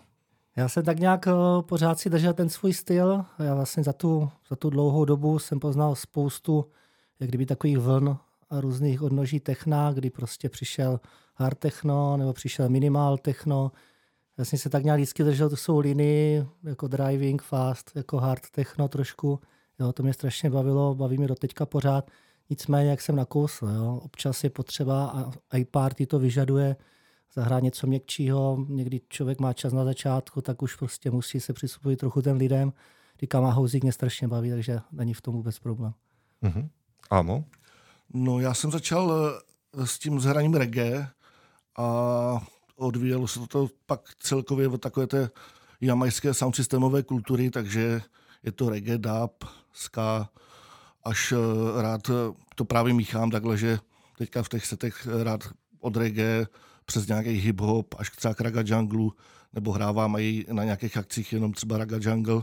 Já 0.56 0.68
jsem 0.68 0.84
tak 0.84 0.98
nějak 0.98 1.26
uh, 1.26 1.62
pořád 1.62 1.98
si 1.98 2.10
držel 2.10 2.32
ten 2.32 2.48
svůj 2.48 2.72
styl. 2.72 3.24
Já 3.38 3.54
vlastně 3.54 3.84
za 3.84 3.92
tu, 3.92 4.30
za 4.48 4.56
tu 4.56 4.70
dlouhou 4.70 5.04
dobu 5.04 5.38
jsem 5.38 5.60
poznal 5.60 5.94
spoustu 5.94 6.64
jak 7.20 7.28
kdyby 7.28 7.46
takových 7.46 7.78
vln 7.78 8.16
a 8.50 8.60
různých 8.60 9.02
odnoží 9.02 9.40
techna, 9.40 9.92
kdy 9.92 10.10
prostě 10.10 10.48
přišel 10.48 11.00
hard 11.34 11.58
techno 11.58 12.16
nebo 12.16 12.32
přišel 12.32 12.68
minimal 12.68 13.18
techno. 13.18 13.72
Já 14.38 14.44
jsem 14.44 14.58
se 14.58 14.70
tak 14.70 14.84
nějak 14.84 14.98
vždycky 14.98 15.24
držel 15.24 15.50
tu 15.50 15.56
svou 15.56 15.78
linii, 15.78 16.46
jako 16.64 16.88
driving, 16.88 17.42
fast, 17.42 17.90
jako 17.94 18.18
hard 18.18 18.50
techno 18.50 18.88
trošku. 18.88 19.40
Jo, 19.80 19.92
to 19.92 20.02
mě 20.02 20.12
strašně 20.12 20.50
bavilo, 20.50 20.94
baví 20.94 21.18
mě 21.18 21.28
do 21.28 21.34
teďka 21.34 21.66
pořád. 21.66 22.10
Nicméně, 22.50 22.90
jak 22.90 23.00
jsem 23.00 23.16
nakousl, 23.16 23.66
jo, 23.66 24.00
občas 24.04 24.44
je 24.44 24.50
potřeba 24.50 25.06
a 25.50 25.56
i 25.56 25.64
party 25.64 26.06
to 26.06 26.18
vyžaduje, 26.18 26.76
zahrát 27.34 27.62
něco 27.62 27.86
měkčího, 27.86 28.66
někdy 28.68 29.00
člověk 29.08 29.40
má 29.40 29.52
čas 29.52 29.72
na 29.72 29.84
začátku, 29.84 30.40
tak 30.40 30.62
už 30.62 30.76
prostě 30.76 31.10
musí 31.10 31.40
se 31.40 31.52
přizpůsobit 31.52 31.98
trochu 31.98 32.22
ten 32.22 32.36
lidem. 32.36 32.72
Ty 33.16 33.26
Kamahousing 33.26 33.82
mě 33.82 33.92
strašně 33.92 34.28
baví, 34.28 34.50
takže 34.50 34.80
není 34.92 35.14
v 35.14 35.20
tom 35.20 35.34
vůbec 35.34 35.58
problém. 35.58 35.92
Mm-hmm. 36.42 36.68
Amo? 37.10 37.44
No 38.14 38.40
já 38.40 38.54
jsem 38.54 38.70
začal 38.70 39.12
eh, 39.78 39.86
s 39.86 39.98
tím 39.98 40.20
zhraním 40.20 40.54
reggae 40.54 41.08
a 41.76 42.46
odvíjelo 42.76 43.28
se 43.28 43.40
to 43.48 43.68
pak 43.86 44.00
celkově 44.18 44.68
od 44.68 44.80
takové 44.80 45.06
té 45.06 45.30
jamajské 45.80 46.34
sound 46.34 46.56
systémové 46.56 47.02
kultury, 47.02 47.50
takže 47.50 48.02
je 48.42 48.52
to 48.52 48.70
reggae, 48.70 48.98
dub, 48.98 49.44
ska, 49.72 50.28
až 51.04 51.32
eh, 51.32 51.82
rád 51.82 52.10
to 52.54 52.64
právě 52.64 52.94
míchám 52.94 53.30
takhle, 53.30 53.56
že 53.56 53.78
teďka 54.18 54.42
v 54.42 54.48
těch 54.48 54.66
setech 54.66 55.08
rád 55.22 55.40
od 55.80 55.96
reggae 55.96 56.46
přes 56.86 57.06
nějaký 57.06 57.52
hip-hop 57.52 57.84
až 57.98 58.10
třeba 58.10 58.34
k 58.34 58.40
raga 58.40 58.62
jungle, 58.66 59.10
nebo 59.52 59.72
hrávám 59.72 60.16
i 60.18 60.44
na 60.52 60.64
nějakých 60.64 60.96
akcích 60.96 61.32
jenom 61.32 61.52
třeba 61.52 61.78
raga 61.78 61.98
jungle. 62.00 62.42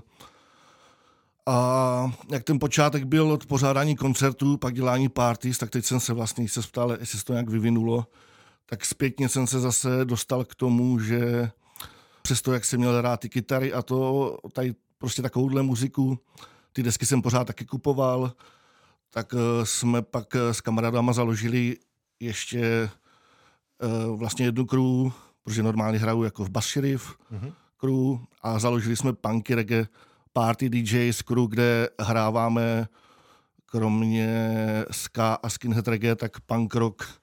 A 1.45 2.11
jak 2.31 2.43
ten 2.43 2.59
počátek 2.59 3.03
byl 3.03 3.31
od 3.31 3.45
pořádání 3.45 3.95
koncertů, 3.95 4.57
pak 4.57 4.73
dělání 4.73 5.09
parties, 5.09 5.57
tak 5.57 5.69
teď 5.69 5.85
jsem 5.85 5.99
se 5.99 6.13
vlastně 6.13 6.49
se 6.49 6.61
ptal, 6.61 6.91
jestli 6.99 7.19
se 7.19 7.25
to 7.25 7.33
nějak 7.33 7.49
vyvinulo, 7.49 8.07
tak 8.65 8.85
zpětně 8.85 9.29
jsem 9.29 9.47
se 9.47 9.59
zase 9.59 10.05
dostal 10.05 10.45
k 10.45 10.55
tomu, 10.55 10.99
že 10.99 11.51
přesto, 12.21 12.53
jak 12.53 12.65
jsem 12.65 12.79
měl 12.79 13.01
rád 13.01 13.19
ty 13.19 13.29
kytary 13.29 13.73
a 13.73 13.81
to, 13.81 14.37
tady 14.53 14.75
prostě 14.97 15.21
takovouhle 15.21 15.63
muziku, 15.63 16.19
ty 16.73 16.83
desky 16.83 17.05
jsem 17.05 17.21
pořád 17.21 17.47
taky 17.47 17.65
kupoval, 17.65 18.33
tak 19.09 19.33
eh, 19.33 19.65
jsme 19.65 20.01
pak 20.01 20.35
eh, 20.35 20.53
s 20.53 20.61
kamarádama 20.61 21.13
založili 21.13 21.77
ještě 22.19 22.89
uh, 23.83 24.19
vlastně 24.19 24.45
jednu 24.45 24.65
crew, 24.65 25.11
protože 25.43 25.63
normálně 25.63 25.99
hraju 25.99 26.23
jako 26.23 26.43
v 26.43 26.49
Bass 26.49 26.67
Sheriff 26.67 27.15
mm-hmm. 27.31 27.53
crew 27.77 28.27
a 28.41 28.59
založili 28.59 28.95
jsme 28.95 29.13
punky 29.13 29.55
reggae 29.55 29.87
party 30.33 30.69
DJs 30.69 31.21
crew, 31.21 31.47
kde 31.47 31.89
hráváme 31.99 32.87
kromě 33.65 34.59
ska 34.91 35.33
a 35.33 35.49
skinhead 35.49 35.87
reggae, 35.87 36.15
tak 36.15 36.39
punk 36.39 36.75
rock 36.75 37.21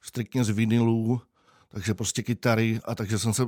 striktně 0.00 0.44
z 0.44 0.48
vinilů, 0.48 1.20
takže 1.68 1.94
prostě 1.94 2.22
kytary 2.22 2.80
a 2.84 2.94
takže 2.94 3.18
jsem 3.18 3.32
se 3.32 3.46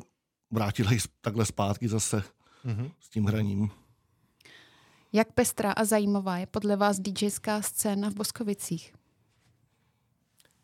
vrátil 0.50 0.92
i 0.92 0.98
takhle 1.20 1.46
zpátky 1.46 1.88
zase 1.88 2.22
mm-hmm. 2.64 2.90
s 3.00 3.08
tím 3.08 3.24
hraním. 3.24 3.70
Jak 5.12 5.32
pestrá 5.32 5.72
a 5.72 5.84
zajímavá 5.84 6.38
je 6.38 6.46
podle 6.46 6.76
vás 6.76 6.98
DJská 7.00 7.62
scéna 7.62 8.10
v 8.10 8.14
Boskovicích? 8.14 8.94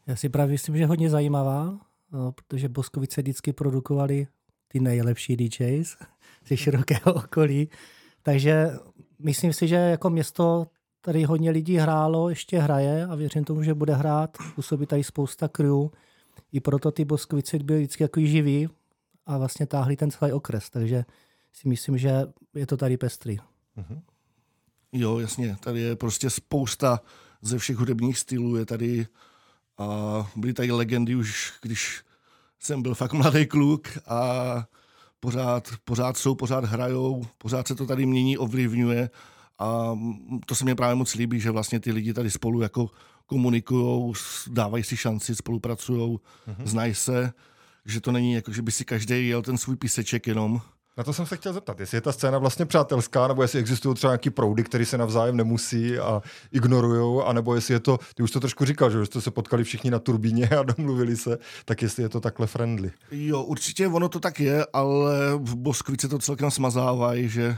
Já 0.06 0.16
si 0.16 0.28
právě 0.28 0.52
myslím, 0.52 0.76
že 0.76 0.82
je 0.82 0.86
hodně 0.86 1.10
zajímavá, 1.10 1.78
protože 2.30 2.68
Boskovice 2.68 3.22
vždycky 3.22 3.52
produkovali 3.52 4.26
ty 4.68 4.80
nejlepší 4.80 5.36
DJs 5.36 5.96
ze 6.46 6.56
širokého 6.56 7.14
okolí. 7.14 7.68
Takže 8.22 8.70
myslím 9.18 9.52
si, 9.52 9.68
že 9.68 9.74
jako 9.74 10.10
město 10.10 10.66
tady 11.00 11.24
hodně 11.24 11.50
lidí 11.50 11.76
hrálo, 11.76 12.28
ještě 12.28 12.58
hraje 12.58 13.06
a 13.06 13.14
věřím 13.14 13.44
tomu, 13.44 13.62
že 13.62 13.74
bude 13.74 13.94
hrát. 13.94 14.38
Působí 14.54 14.86
tady 14.86 15.04
spousta 15.04 15.48
crew. 15.48 15.88
I 16.52 16.60
proto 16.60 16.90
ty 16.90 17.04
Boskovice 17.04 17.58
byly 17.58 17.78
vždycky 17.78 18.02
jako 18.02 18.20
živý 18.20 18.68
a 19.26 19.38
vlastně 19.38 19.66
táhli 19.66 19.96
ten 19.96 20.10
celý 20.10 20.32
okres. 20.32 20.70
Takže 20.70 21.04
si 21.52 21.68
myslím, 21.68 21.98
že 21.98 22.26
je 22.54 22.66
to 22.66 22.76
tady 22.76 22.96
pestrý. 22.96 23.36
Mm-hmm. 23.36 24.00
Jo, 24.92 25.18
jasně. 25.18 25.56
Tady 25.60 25.80
je 25.80 25.96
prostě 25.96 26.30
spousta 26.30 27.00
ze 27.42 27.58
všech 27.58 27.76
hudebních 27.76 28.18
stylů. 28.18 28.56
Je 28.56 28.66
tady 28.66 29.06
a 29.78 30.30
byly 30.36 30.52
tady 30.52 30.72
legendy 30.72 31.14
už, 31.14 31.52
když 31.62 32.02
jsem 32.60 32.82
byl 32.82 32.94
fakt 32.94 33.12
mladý 33.12 33.46
kluk 33.46 33.88
a 34.06 34.64
pořád, 35.20 35.68
pořád 35.84 36.16
jsou, 36.16 36.34
pořád 36.34 36.64
hrajou, 36.64 37.26
pořád 37.38 37.68
se 37.68 37.74
to 37.74 37.86
tady 37.86 38.06
mění, 38.06 38.38
ovlivňuje 38.38 39.10
a 39.58 39.98
to 40.46 40.54
se 40.54 40.64
mi 40.64 40.74
právě 40.74 40.94
moc 40.94 41.14
líbí, 41.14 41.40
že 41.40 41.50
vlastně 41.50 41.80
ty 41.80 41.92
lidi 41.92 42.14
tady 42.14 42.30
spolu 42.30 42.60
jako 42.60 42.90
komunikují, 43.26 44.12
dávají 44.46 44.84
si 44.84 44.96
šanci, 44.96 45.34
spolupracují, 45.34 46.18
mm-hmm. 46.18 46.64
znají 46.64 46.94
se, 46.94 47.32
že 47.84 48.00
to 48.00 48.12
není 48.12 48.32
jako, 48.32 48.52
že 48.52 48.62
by 48.62 48.72
si 48.72 48.84
každý 48.84 49.28
jel 49.28 49.42
ten 49.42 49.58
svůj 49.58 49.76
píseček 49.76 50.26
jenom. 50.26 50.60
Na 50.98 51.04
to 51.04 51.12
jsem 51.12 51.26
se 51.26 51.36
chtěl 51.36 51.52
zeptat, 51.52 51.80
jestli 51.80 51.96
je 51.96 52.00
ta 52.00 52.12
scéna 52.12 52.38
vlastně 52.38 52.66
přátelská, 52.66 53.28
nebo 53.28 53.42
jestli 53.42 53.58
existují 53.58 53.94
třeba 53.94 54.10
nějaký 54.10 54.30
proudy, 54.30 54.64
které 54.64 54.86
se 54.86 54.98
navzájem 54.98 55.36
nemusí 55.36 55.98
a 55.98 56.22
ignorují, 56.52 57.22
anebo 57.26 57.54
jestli 57.54 57.74
je 57.74 57.80
to, 57.80 57.98
ty 58.14 58.22
už 58.22 58.30
to 58.30 58.40
trošku 58.40 58.64
říkal, 58.64 58.90
že 58.90 59.06
jste 59.06 59.20
se 59.20 59.30
potkali 59.30 59.64
všichni 59.64 59.90
na 59.90 59.98
turbíně 59.98 60.48
a 60.48 60.62
domluvili 60.76 61.16
se, 61.16 61.38
tak 61.64 61.82
jestli 61.82 62.02
je 62.02 62.08
to 62.08 62.20
takhle 62.20 62.46
friendly. 62.46 62.92
Jo, 63.10 63.42
určitě 63.42 63.88
ono 63.88 64.08
to 64.08 64.20
tak 64.20 64.40
je, 64.40 64.66
ale 64.72 65.14
v 65.34 65.56
Boskvice 65.56 66.08
to 66.08 66.18
celkem 66.18 66.50
smazávají, 66.50 67.28
že 67.28 67.56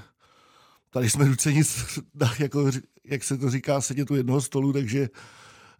tady 0.90 1.10
jsme 1.10 1.24
nuceni, 1.24 1.62
jako, 2.38 2.70
jak 3.04 3.24
se 3.24 3.38
to 3.38 3.50
říká, 3.50 3.80
sedět 3.80 4.10
u 4.10 4.16
jednoho 4.16 4.40
stolu, 4.40 4.72
takže 4.72 5.08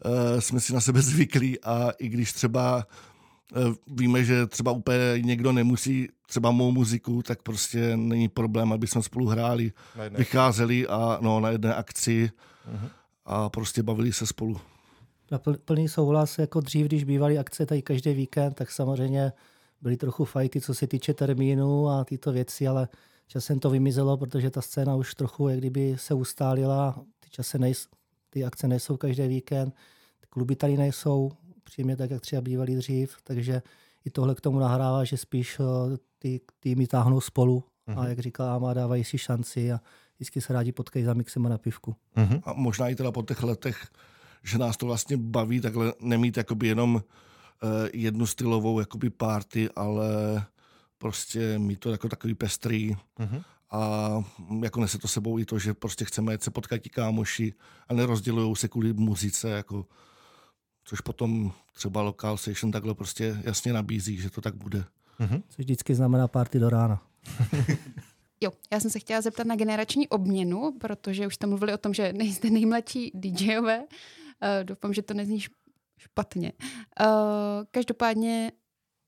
uh, 0.05 0.41
jsme 0.41 0.61
si 0.61 0.73
na 0.73 0.81
sebe 0.81 1.03
zvyklí 1.03 1.61
a 1.61 1.91
i 1.99 2.09
když 2.09 2.33
třeba 2.33 2.87
víme, 3.87 4.25
že 4.25 4.47
třeba 4.47 4.73
úplně 4.73 5.15
někdo 5.21 5.53
nemusí 5.53 6.09
třeba 6.27 6.51
mou 6.51 6.73
muziku, 6.73 7.23
tak 7.23 7.43
prostě 7.43 7.97
není 7.97 8.29
problém, 8.29 8.73
aby 8.73 8.87
jsme 8.87 9.03
spolu 9.03 9.27
hráli, 9.27 9.73
vycházeli 10.11 10.87
a 10.87 11.19
no, 11.21 11.41
na 11.41 11.51
jedné 11.51 11.75
akci 11.75 12.31
uh-huh. 12.73 12.89
a 13.25 13.49
prostě 13.49 13.83
bavili 13.83 14.13
se 14.13 14.27
spolu. 14.27 14.61
Na 15.31 15.41
plný 15.65 15.89
souhlas, 15.89 16.39
jako 16.39 16.61
dřív, 16.61 16.87
když 16.87 17.05
bývaly 17.05 17.39
akce 17.39 17.67
tady 17.67 17.83
každý 17.83 18.15
víkend, 18.15 18.55
tak 18.55 18.71
samozřejmě 18.71 19.33
byly 19.81 19.97
trochu 19.97 20.25
fajty, 20.25 20.61
co 20.61 20.75
se 20.75 20.87
týče 20.87 21.15
termínu 21.15 21.89
a 21.89 22.05
tyto 22.05 22.33
věci, 22.33 22.69
ale 22.69 22.89
časem 23.27 23.59
to 23.59 23.71
vymizelo, 23.71 24.17
protože 24.17 24.51
ta 24.51 24.61
scéna 24.61 24.97
už 24.97 25.15
trochu 25.15 25.49
jak 25.49 25.59
kdyby 25.59 25.97
se 25.99 26.15
ustálila, 26.15 27.05
ty, 27.21 27.31
čase 27.31 27.59
nejs, 27.59 27.89
ty 28.31 28.45
akce 28.45 28.69
nejsou 28.69 28.97
každý 28.97 29.29
víkend, 29.29 29.75
ty 30.21 30.27
kluby 30.31 30.57
tady 30.57 30.77
nejsou 30.77 31.31
přímě 31.65 31.97
tak, 31.97 32.11
jak 32.11 32.21
třeba 32.21 32.43
bývaly 32.43 32.75
dřív, 32.75 33.17
takže 33.25 33.63
i 34.05 34.11
tohle 34.11 34.35
k 34.35 34.41
tomu 34.41 34.59
nahrává, 34.59 35.05
že 35.05 35.17
spíš 35.17 35.61
eh, 35.61 35.97
ty 36.19 36.41
týmy 36.61 36.87
táhnou 36.87 37.21
spolu 37.21 37.65
uh-huh. 37.89 37.99
a 37.99 38.01
mhm. 38.01 38.09
jak 38.09 38.19
říká 38.19 38.55
Ama, 38.55 38.75
dávají 38.75 39.05
si 39.05 39.19
šanci 39.19 39.73
a 39.73 39.81
vždycky 40.17 40.41
se 40.41 40.53
rádi 40.53 40.73
potkají 40.73 41.05
za 41.05 41.15
mixem 41.15 41.47
a 41.47 41.49
na 41.49 41.59
pivku. 41.59 41.97
Uh-huh. 42.17 42.43
A 42.45 42.53
možná 42.53 42.89
i 42.89 42.95
teda 42.95 43.13
po 43.13 43.23
těch 43.23 43.43
letech, 43.43 43.89
že 44.43 44.59
nás 44.59 44.77
to 44.77 44.87
vlastně 44.87 45.17
baví 45.17 45.61
takhle 45.61 45.95
nemít 46.01 46.37
jakoby 46.37 46.69
jenom 46.69 46.95
uh, 46.95 47.01
jednu 47.93 48.27
stylovou 48.27 48.81
jakoby 48.81 49.11
party, 49.11 49.69
ale 49.77 50.07
prostě 50.99 51.59
mít 51.59 51.81
to 51.81 51.91
jako 51.91 52.09
takový 52.09 52.35
pestrý 52.35 52.97
uh-huh. 53.19 53.43
a 53.71 54.11
jako 54.63 54.81
nese 54.81 54.99
to 54.99 55.09
sebou 55.09 55.39
i 55.39 55.45
to, 55.45 55.59
že 55.59 55.75
prostě 55.75 56.05
chceme 56.05 56.33
jet 56.33 56.43
se 56.43 56.51
potkat 56.51 56.79
ti 56.79 56.91
kámoši 56.91 57.55
a 57.89 57.95
nerozdělují 57.95 58.57
se 58.57 58.69
kvůli 58.69 58.93
muzice, 58.93 59.51
jako, 59.51 59.87
což 60.91 61.01
potom 61.01 61.53
třeba 61.73 62.03
Local 62.03 62.37
Station 62.37 62.73
takhle 62.73 62.95
prostě 62.95 63.37
jasně 63.43 63.73
nabízí, 63.73 64.17
že 64.17 64.31
to 64.31 64.41
tak 64.41 64.55
bude. 64.55 64.85
Uh-huh. 65.21 65.43
Což 65.49 65.59
vždycky 65.59 65.95
znamená 65.95 66.29
party 66.29 66.59
do 66.59 66.71
rána. 66.71 67.03
Jo, 68.43 68.53
já 68.73 68.81
jsem 68.81 68.91
se 68.91 68.99
chtěla 68.99 69.21
zeptat 69.21 69.47
na 69.47 69.57
generační 69.57 70.09
obměnu, 70.09 70.79
protože 70.81 71.27
už 71.27 71.35
jste 71.35 71.47
mluvili 71.47 71.75
o 71.75 71.79
tom, 71.79 71.95
že 71.95 72.13
nejste 72.13 72.51
nejmladší 72.51 73.11
DJové. 73.15 73.79
Uh, 73.79 73.87
doufám, 74.63 74.95
že 74.95 75.03
to 75.03 75.15
nezní 75.15 75.41
špatně. 75.99 76.53
Uh, 77.01 77.07
každopádně 77.71 78.53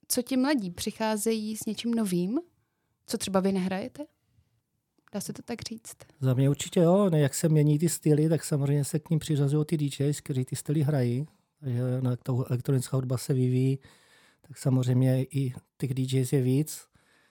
co 0.09 0.23
ti 0.23 0.37
mladí 0.37 0.71
přicházejí 0.71 1.57
s 1.57 1.67
něčím 1.67 1.95
novým, 1.95 2.39
co 3.07 3.19
třeba 3.19 3.41
vy 3.41 3.53
nehrajete? 3.53 4.05
Dá 5.13 5.21
se 5.21 5.33
to 5.33 5.43
tak 5.43 5.63
říct? 5.69 5.97
Za 6.21 6.35
mě 6.35 6.51
určitě 6.51 6.81
jo. 6.81 7.11
Ne, 7.11 7.21
jak 7.21 7.35
se 7.35 7.49
mění 7.49 7.79
ty 7.79 7.89
styly, 7.89 8.29
tak 8.29 8.45
samozřejmě 8.45 8.85
se 8.85 8.99
k 8.99 9.11
ním 9.11 9.19
přiřazují 9.19 9.65
ty 9.65 9.77
DJs, 9.77 10.21
kteří 10.21 10.45
ty 10.45 10.57
styly 10.57 10.83
hrají. 10.83 11.27
Takže 11.63 12.01
na 12.01 12.17
tou 12.17 12.45
elektronická 12.49 12.97
hudba 12.97 13.19
se 13.19 13.35
vyvíjí, 13.35 13.79
tak 14.49 14.59
samozřejmě 14.59 15.25
i 15.25 15.55
těch 15.79 15.95
DJs 15.95 16.33
je 16.33 16.43
víc. 16.43 16.87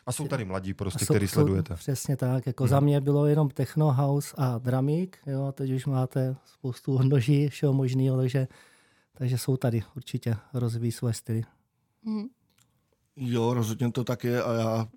A 0.05 0.11
jsou 0.11 0.27
tady 0.27 0.45
mladí 0.45 0.73
prostě, 0.73 1.05
jsou, 1.05 1.13
který 1.13 1.27
sledujete. 1.27 1.75
Přesně 1.75 2.17
tak. 2.17 2.47
Jako 2.47 2.63
hmm. 2.63 2.69
Za 2.69 2.79
mě 2.79 3.01
bylo 3.01 3.25
jenom 3.25 3.49
techno, 3.49 3.93
house 3.93 4.35
a 4.37 4.57
dramik. 4.57 5.17
Jo, 5.25 5.51
teď 5.51 5.71
už 5.71 5.85
máte 5.85 6.35
spoustu 6.45 6.95
odnoží, 6.95 7.49
všeho 7.49 7.73
možného, 7.73 8.17
takže, 8.17 8.47
takže 9.13 9.37
jsou 9.37 9.57
tady 9.57 9.83
určitě, 9.95 10.35
rozvíjí 10.53 10.91
své 10.91 11.13
styly. 11.13 11.43
Hmm. 12.05 12.25
Jo, 13.15 13.53
rozhodně 13.53 13.91
to 13.91 14.03
tak 14.03 14.23
je 14.23 14.43
a 14.43 14.53
já 14.53 14.87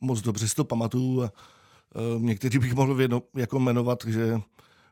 moc 0.00 0.20
dobře 0.20 0.48
si 0.48 0.54
to 0.54 0.64
pamatuju. 0.64 1.22
A, 1.22 1.32
uh, 2.16 2.22
někteří 2.22 2.58
bych 2.58 2.74
mohl 2.74 2.94
věno, 2.94 3.22
jako 3.36 3.58
jmenovat, 3.58 3.98
že 4.06 4.40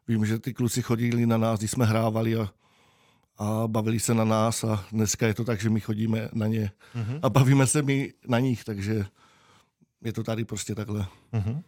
vím, 0.09 0.27
že 0.27 0.39
ty 0.39 0.55
kluci 0.55 0.83
chodili 0.83 1.27
na 1.27 1.37
nás, 1.37 1.59
když 1.59 1.71
jsme 1.71 1.85
hrávali 1.85 2.37
a, 2.37 2.49
a 3.39 3.63
bavili 3.67 4.01
se 4.01 4.15
na 4.15 4.25
nás 4.25 4.65
a 4.65 4.85
dneska 4.93 5.27
je 5.27 5.35
to 5.35 5.45
tak, 5.45 5.61
že 5.61 5.71
my 5.71 5.81
chodíme 5.81 6.29
na 6.33 6.47
ně 6.47 6.71
uh-huh. 6.95 7.19
a 7.23 7.31
bavíme 7.31 7.67
se 7.67 7.83
my 7.83 8.13
na 8.29 8.39
nich, 8.39 8.65
takže 8.65 9.05
je 10.05 10.13
to 10.13 10.23
tady 10.23 10.45
prostě 10.45 10.75
takhle. 10.75 11.07
Uh-huh. 11.33 11.63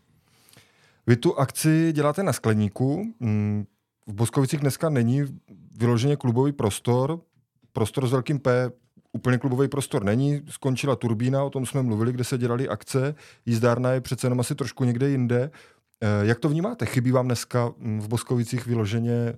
Vy 1.07 1.17
tu 1.17 1.39
akci 1.39 1.93
děláte 1.93 2.23
na 2.23 2.33
skleníku. 2.33 3.15
Mm, 3.21 3.65
v 4.07 4.15
Boskovicích 4.15 4.61
dneska 4.61 4.89
není 4.89 5.23
vyloženě 5.79 6.17
klubový 6.17 6.53
prostor. 6.53 7.21
Prostor 7.73 8.09
s 8.09 8.13
velkým 8.13 8.39
P 8.39 8.71
úplně 9.13 9.39
klubový 9.39 9.69
prostor 9.69 10.05
není. 10.05 10.43
Skončila 10.49 10.97
turbína, 10.97 11.45
o 11.45 11.51
tom 11.51 11.67
jsme 11.67 11.83
mluvili, 11.83 12.13
kde 12.13 12.25
se 12.25 12.39
dělaly 12.39 12.69
akce. 12.69 13.15
Jízdárna 13.47 13.93
je 13.93 14.01
přece 14.01 14.27
jenom 14.27 14.41
asi 14.41 14.55
trošku 14.55 14.85
někde 14.85 15.09
jinde. 15.09 15.51
Eh, 16.01 16.27
jak 16.27 16.39
to 16.39 16.49
vnímáte? 16.49 16.87
Chybí 16.87 17.11
vám 17.13 17.27
dneska 17.27 17.73
hm, 17.79 18.01
v 18.01 18.09
Boskovicích 18.09 18.67
vyloženě 18.67 19.35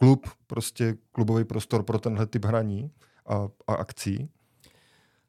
klub, 0.00 0.26
prostě 0.46 0.96
klubový 1.12 1.44
prostor 1.44 1.82
pro 1.82 1.98
tenhle 1.98 2.26
typ 2.26 2.44
hraní 2.44 2.90
a, 3.26 3.48
a 3.66 3.74
akcí? 3.74 4.28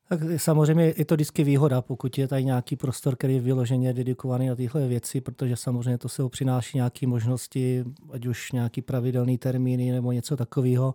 Tak 0.09 0.19
samozřejmě 0.37 0.93
je 0.97 1.05
to 1.05 1.15
vždycky 1.15 1.43
výhoda, 1.43 1.81
pokud 1.81 2.17
je 2.17 2.27
tady 2.27 2.43
nějaký 2.45 2.75
prostor, 2.75 3.15
který 3.15 3.33
je 3.33 3.41
vyloženě 3.41 3.93
dedikovaný 3.93 4.47
na 4.47 4.55
tyhle 4.55 4.87
věci, 4.87 5.21
protože 5.21 5.55
samozřejmě 5.55 5.97
to 5.97 6.09
se 6.09 6.29
přináší 6.29 6.77
nějaké 6.77 7.07
možnosti, 7.07 7.83
ať 8.11 8.25
už 8.25 8.51
nějaký 8.51 8.81
pravidelný 8.81 9.37
termíny 9.37 9.91
nebo 9.91 10.11
něco 10.11 10.37
takového. 10.37 10.93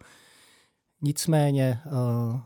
Nicméně 1.02 1.80
eh, 1.86 2.40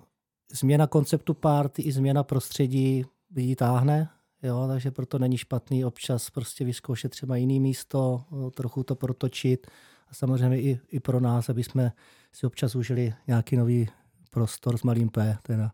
změna 0.53 0.87
konceptu 0.87 1.35
party 1.35 1.83
i 1.83 1.93
změna 1.93 2.23
prostředí 2.23 3.05
ji 3.37 3.57
táhne, 3.57 4.09
jo, 4.43 4.65
takže 4.69 4.91
proto 4.91 5.19
není 5.19 5.37
špatný 5.39 5.85
občas 5.85 6.31
prostě 6.31 6.65
vyzkoušet 6.65 7.09
třeba 7.09 7.37
jiný 7.37 7.61
místo, 7.61 8.25
trochu 8.55 8.83
to 8.83 8.95
protočit 8.95 9.67
a 10.11 10.15
samozřejmě 10.15 10.63
i, 10.63 10.81
i 10.89 11.01
pro 11.01 11.21
nás, 11.21 11.49
aby 11.49 11.65
jsme 11.65 11.93
si 12.33 12.47
občas 12.47 12.75
užili 12.75 13.15
nějaký 13.27 13.57
nový 13.57 13.89
prostor 14.31 14.79
s 14.79 14.83
malým 14.83 15.09
P. 15.09 15.39
Teda. 15.43 15.73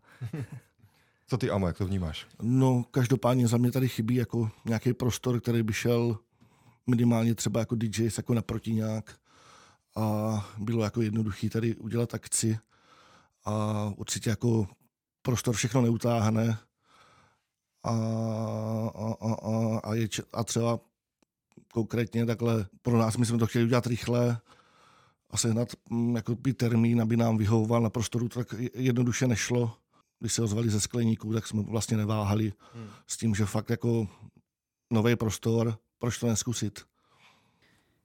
Co 1.27 1.37
ty, 1.37 1.49
Amo, 1.49 1.67
jak 1.67 1.77
to 1.77 1.85
vnímáš? 1.85 2.27
No, 2.41 2.85
každopádně 2.91 3.47
za 3.47 3.57
mě 3.57 3.71
tady 3.71 3.89
chybí 3.89 4.15
jako 4.15 4.51
nějaký 4.65 4.93
prostor, 4.93 5.39
který 5.39 5.63
by 5.63 5.73
šel 5.73 6.19
minimálně 6.87 7.35
třeba 7.35 7.59
jako 7.59 7.75
DJ 7.75 8.09
jako 8.17 8.33
naproti 8.33 8.73
nějak 8.73 9.17
a 9.95 10.47
bylo 10.57 10.83
jako 10.83 11.01
jednoduchý 11.01 11.49
tady 11.49 11.75
udělat 11.75 12.13
akci 12.13 12.59
a 13.45 13.85
určitě 13.97 14.29
jako 14.29 14.67
prostor 15.21 15.55
všechno 15.55 15.81
neutáhne 15.81 16.57
a, 17.83 17.91
a, 18.95 19.15
a, 19.21 19.33
a, 19.33 19.79
a, 19.83 19.93
je, 19.93 20.07
a 20.33 20.43
třeba 20.43 20.79
konkrétně 21.77 22.25
takhle 22.25 22.65
pro 22.81 22.97
nás, 22.97 23.17
my 23.17 23.25
jsme 23.25 23.37
to 23.37 23.47
chtěli 23.47 23.65
udělat 23.65 23.87
rychle 23.87 24.37
a 25.29 25.37
sehnat 25.37 25.69
mm, 25.89 26.15
jako 26.15 26.35
by 26.35 26.53
termín, 26.53 27.01
aby 27.01 27.17
nám 27.17 27.37
vyhovoval 27.37 27.81
na 27.81 27.89
prostoru, 27.89 28.29
tak 28.29 28.55
jednoduše 28.73 29.27
nešlo. 29.27 29.77
Když 30.19 30.33
se 30.33 30.41
ozvali 30.41 30.69
ze 30.69 30.79
skleníků, 30.81 31.33
tak 31.33 31.47
jsme 31.47 31.61
vlastně 31.61 31.97
neváhali 31.97 32.53
hmm. 32.73 32.87
s 33.07 33.17
tím, 33.17 33.35
že 33.35 33.45
fakt 33.45 33.69
jako 33.69 34.07
nový 34.93 35.15
prostor, 35.15 35.77
proč 35.99 36.17
to 36.17 36.27
neskusit. 36.27 36.79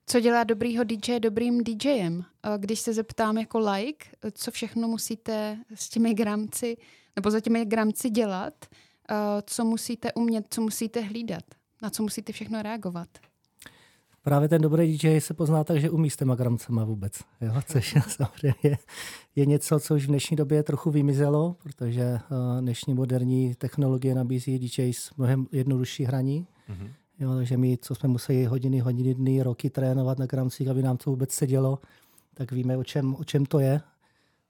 Co 0.07 0.21
dělá 0.21 0.45
dobrýho 0.45 0.85
DJ 0.85 1.21
dobrým 1.21 1.65
DJem? 1.65 2.25
Když 2.59 2.81
se 2.81 2.93
zeptám 2.93 3.39
jako 3.39 3.59
like, 3.59 4.07
co 4.33 4.51
všechno 4.51 4.89
musíte 4.89 5.59
s 5.75 5.89
těmi 5.89 6.15
gramci 6.15 6.77
nebo 7.17 7.31
za 7.31 7.41
těmi 7.41 7.65
gramci 7.65 8.11
dělat, 8.11 8.55
co 9.47 9.65
musíte 9.65 10.13
umět, 10.13 10.47
co 10.51 10.61
musíte 10.61 11.01
hlídat, 11.01 11.45
na 11.83 11.91
co 11.91 12.03
musíte 12.03 12.33
všechno 12.33 12.63
reagovat? 12.63 13.09
Právě 14.23 14.49
ten 14.49 14.63
dobrý 14.63 14.99
DJ 14.99 15.21
se 15.21 15.35
pozná 15.35 15.65
tak, 15.65 15.81
že 15.81 15.91
umí 15.91 16.11
s 16.11 16.17
těma 16.17 16.35
gramcema 16.35 16.85
vůbec. 16.85 17.21
Jo? 17.41 17.53
Což 17.67 17.97
samozřejmě 18.09 18.79
je 19.37 19.47
něco, 19.47 19.81
co 19.81 19.95
už 19.95 20.05
v 20.05 20.09
dnešní 20.09 20.37
době 20.37 20.63
trochu 20.63 20.91
vymizelo, 20.91 21.57
protože 21.63 22.19
dnešní 22.61 22.95
moderní 22.95 23.55
technologie 23.55 24.15
nabízí 24.15 24.59
DJs 24.59 25.11
mnohem 25.17 25.47
jednodušší 25.53 26.05
hraní. 26.05 26.47
Mm-hmm. 26.71 26.89
Jo, 27.19 27.35
takže 27.35 27.57
my, 27.57 27.79
co 27.79 27.95
jsme 27.95 28.09
museli 28.09 28.45
hodiny, 28.45 28.79
hodiny, 28.79 29.15
dny, 29.15 29.43
roky 29.43 29.71
trénovat 29.71 30.19
na 30.19 30.27
gramcích, 30.27 30.69
aby 30.69 30.83
nám 30.83 30.97
to 30.97 31.11
vůbec 31.11 31.33
sedělo, 31.33 31.79
tak 32.35 32.53
víme, 32.53 32.77
o 32.77 32.85
čem, 32.85 33.15
o 33.15 33.25
čem 33.25 33.47
to 33.47 33.59
je. 33.59 33.81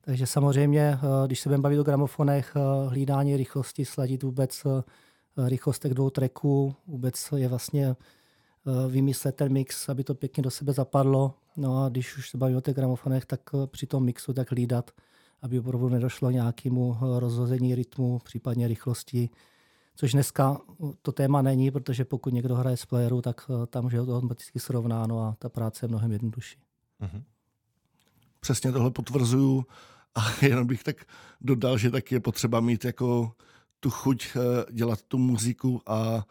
Takže 0.04 0.26
samozřejmě, 0.26 0.80
eh, 0.80 1.26
když 1.26 1.40
se 1.40 1.48
budeme 1.48 1.62
bavit 1.62 1.78
o 1.78 1.82
gramofonech, 1.82 2.52
eh, 2.56 2.88
hlídání 2.88 3.36
rychlosti, 3.36 3.84
sladit 3.84 4.22
vůbec 4.22 4.62
eh, 4.66 5.48
rychlost 5.48 5.82
těch 5.82 5.94
dvou 5.94 6.10
tracků, 6.10 6.74
vůbec 6.86 7.28
je 7.36 7.48
vlastně 7.48 7.96
vymyslet 8.88 9.36
ten 9.36 9.52
mix, 9.52 9.88
aby 9.88 10.04
to 10.04 10.14
pěkně 10.14 10.42
do 10.42 10.50
sebe 10.50 10.72
zapadlo. 10.72 11.34
No 11.56 11.84
a 11.84 11.88
když 11.88 12.16
už 12.16 12.30
se 12.30 12.38
bavíme 12.38 12.58
o 12.58 12.60
těch 12.60 12.74
gramofonech, 12.74 13.26
tak 13.26 13.40
při 13.66 13.86
tom 13.86 14.04
mixu 14.04 14.32
tak 14.32 14.50
hlídat, 14.50 14.90
aby 15.42 15.58
opravdu 15.58 15.88
nedošlo 15.88 16.30
nějakému 16.30 16.96
rozhození 17.18 17.74
rytmu, 17.74 18.18
případně 18.24 18.68
rychlosti 18.68 19.30
což 19.96 20.12
dneska 20.12 20.60
to 21.02 21.12
téma 21.12 21.42
není, 21.42 21.70
protože 21.70 22.04
pokud 22.04 22.32
někdo 22.32 22.54
hraje 22.54 22.76
z 22.76 22.86
playeru, 22.86 23.22
tak 23.22 23.50
tam 23.66 23.84
už 23.84 23.92
je 23.92 24.06
to 24.06 24.16
automaticky 24.16 24.60
srovnáno 24.60 25.20
a 25.20 25.36
ta 25.38 25.48
práce 25.48 25.84
je 25.84 25.88
mnohem 25.88 26.12
jednodušší. 26.12 26.58
Mm-hmm. 27.00 27.22
Přesně 28.40 28.72
tohle 28.72 28.90
potvrzuju 28.90 29.66
a 30.14 30.20
jenom 30.44 30.66
bych 30.66 30.84
tak 30.84 30.96
dodal, 31.40 31.78
že 31.78 31.90
tak 31.90 32.12
je 32.12 32.20
potřeba 32.20 32.60
mít 32.60 32.84
jako 32.84 33.32
tu 33.80 33.90
chuť 33.90 34.36
dělat 34.70 35.02
tu 35.02 35.18
muziku 35.18 35.82
a 35.86 36.26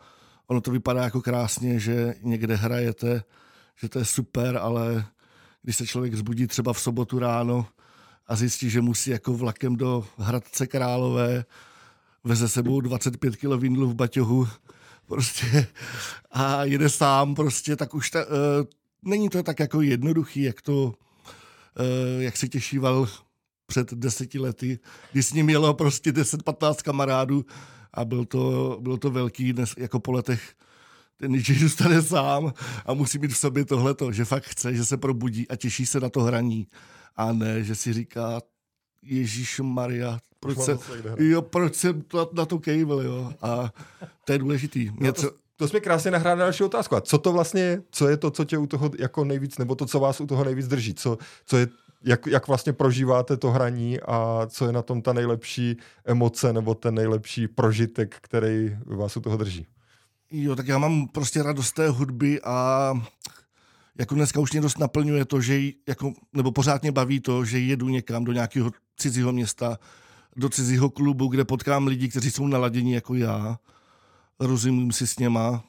ono 0.51 0.61
to 0.61 0.71
vypadá 0.71 1.03
jako 1.03 1.21
krásně, 1.21 1.79
že 1.79 2.13
někde 2.21 2.55
hrajete, 2.55 3.23
že 3.75 3.89
to 3.89 3.99
je 3.99 4.05
super, 4.05 4.57
ale 4.57 5.05
když 5.61 5.75
se 5.75 5.87
člověk 5.87 6.15
zbudí 6.15 6.47
třeba 6.47 6.73
v 6.73 6.79
sobotu 6.79 7.19
ráno 7.19 7.65
a 8.27 8.35
zjistí, 8.35 8.69
že 8.69 8.81
musí 8.81 9.09
jako 9.09 9.33
vlakem 9.33 9.75
do 9.75 10.07
Hradce 10.17 10.67
Králové, 10.67 11.45
veze 12.23 12.49
sebou 12.49 12.81
25 12.81 13.35
kg 13.35 13.53
vindlu 13.57 13.89
v 13.89 13.95
baťohu 13.95 14.47
prostě 15.07 15.67
a 16.31 16.63
jede 16.63 16.89
sám 16.89 17.35
prostě, 17.35 17.75
tak 17.75 17.93
už 17.93 18.09
ta, 18.09 18.25
uh, 18.25 18.31
není 19.01 19.29
to 19.29 19.43
tak 19.43 19.59
jako 19.59 19.81
jednoduchý, 19.81 20.41
jak 20.41 20.61
to, 20.61 20.83
uh, 20.83 20.93
jak 22.19 22.37
se 22.37 22.47
těšíval 22.47 23.07
před 23.65 23.93
deseti 23.93 24.39
lety, 24.39 24.79
kdy 25.11 25.23
s 25.23 25.33
ním 25.33 25.49
jelo 25.49 25.73
prostě 25.73 26.11
10-15 26.11 26.75
kamarádů 26.75 27.45
a 27.93 28.05
byl 28.05 28.25
to, 28.25 28.77
bylo 28.81 28.97
to 28.97 29.11
velký 29.11 29.53
dnes 29.53 29.73
jako 29.77 29.99
po 29.99 30.11
letech 30.11 30.53
ten 31.17 31.31
DJ 31.31 31.53
zůstane 31.53 32.01
sám 32.01 32.53
a 32.85 32.93
musí 32.93 33.19
mít 33.19 33.31
v 33.31 33.37
sobě 33.37 33.65
tohleto, 33.65 34.11
že 34.11 34.25
fakt 34.25 34.43
chce, 34.43 34.75
že 34.75 34.85
se 34.85 34.97
probudí 34.97 35.47
a 35.47 35.55
těší 35.55 35.85
se 35.85 35.99
na 35.99 36.09
to 36.09 36.21
hraní. 36.21 36.67
A 37.15 37.33
ne, 37.33 37.63
že 37.63 37.75
si 37.75 37.93
říká, 37.93 38.41
Ježíš 39.03 39.59
Maria, 39.59 40.19
proč, 40.39 40.57
se, 40.57 40.77
jo, 41.17 41.41
proč 41.41 41.75
jsem 41.75 42.01
to, 42.01 42.29
na 42.33 42.45
to 42.45 42.59
kejvel, 42.59 43.01
jo. 43.01 43.33
A 43.41 43.73
to 44.25 44.33
je 44.33 44.39
důležitý. 44.39 44.91
No, 44.99 45.13
to, 45.13 45.31
to 45.55 45.67
jsme 45.67 45.79
krásně 45.79 46.11
nahráli 46.11 46.39
na 46.39 46.45
další 46.45 46.63
otázku. 46.63 46.95
A 46.95 47.01
co 47.01 47.17
to 47.17 47.31
vlastně 47.33 47.61
je? 47.61 47.83
Co 47.91 48.07
je 48.07 48.17
to, 48.17 48.31
co 48.31 48.45
tě 48.45 48.57
u 48.57 48.67
toho 48.67 48.91
jako 48.99 49.25
nejvíc, 49.25 49.57
nebo 49.57 49.75
to, 49.75 49.85
co 49.85 49.99
vás 49.99 50.21
u 50.21 50.27
toho 50.27 50.43
nejvíc 50.43 50.67
drží? 50.67 50.93
Co, 50.93 51.17
co 51.45 51.57
je 51.57 51.67
jak, 52.03 52.27
jak 52.27 52.47
vlastně 52.47 52.73
prožíváte 52.73 53.37
to 53.37 53.51
hraní 53.51 53.99
a 53.99 54.47
co 54.49 54.65
je 54.65 54.71
na 54.71 54.81
tom 54.81 55.01
ta 55.01 55.13
nejlepší 55.13 55.77
emoce 56.05 56.53
nebo 56.53 56.75
ten 56.75 56.95
nejlepší 56.95 57.47
prožitek, 57.47 58.17
který 58.21 58.77
vás 58.85 59.17
u 59.17 59.21
toho 59.21 59.37
drží? 59.37 59.67
Jo, 60.31 60.55
tak 60.55 60.67
já 60.67 60.77
mám 60.77 61.07
prostě 61.07 61.43
radost 61.43 61.71
té 61.71 61.89
hudby 61.89 62.41
a 62.41 62.93
jako 63.99 64.15
dneska 64.15 64.39
už 64.39 64.51
mě 64.51 64.61
dost 64.61 64.79
naplňuje 64.79 65.25
to, 65.25 65.41
že 65.41 65.59
jako, 65.87 66.13
nebo 66.33 66.51
pořád 66.51 66.81
mě 66.81 66.91
baví 66.91 67.19
to, 67.19 67.45
že 67.45 67.59
jedu 67.59 67.89
někam 67.89 68.23
do 68.23 68.31
nějakého 68.31 68.71
cizího 68.97 69.31
města, 69.31 69.79
do 70.35 70.49
cizího 70.49 70.89
klubu, 70.89 71.27
kde 71.27 71.45
potkám 71.45 71.87
lidi, 71.87 72.09
kteří 72.09 72.31
jsou 72.31 72.47
naladěni 72.47 72.95
jako 72.95 73.15
já, 73.15 73.59
rozumím 74.39 74.91
si 74.91 75.07
s 75.07 75.19
něma, 75.19 75.63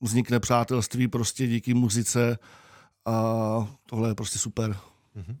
vznikne 0.00 0.40
přátelství 0.40 1.08
prostě 1.08 1.46
díky 1.46 1.74
muzice 1.74 2.38
a 3.04 3.12
tohle 3.86 4.10
je 4.10 4.14
prostě 4.14 4.38
super. 4.38 4.76
Mm-hmm. 5.16 5.36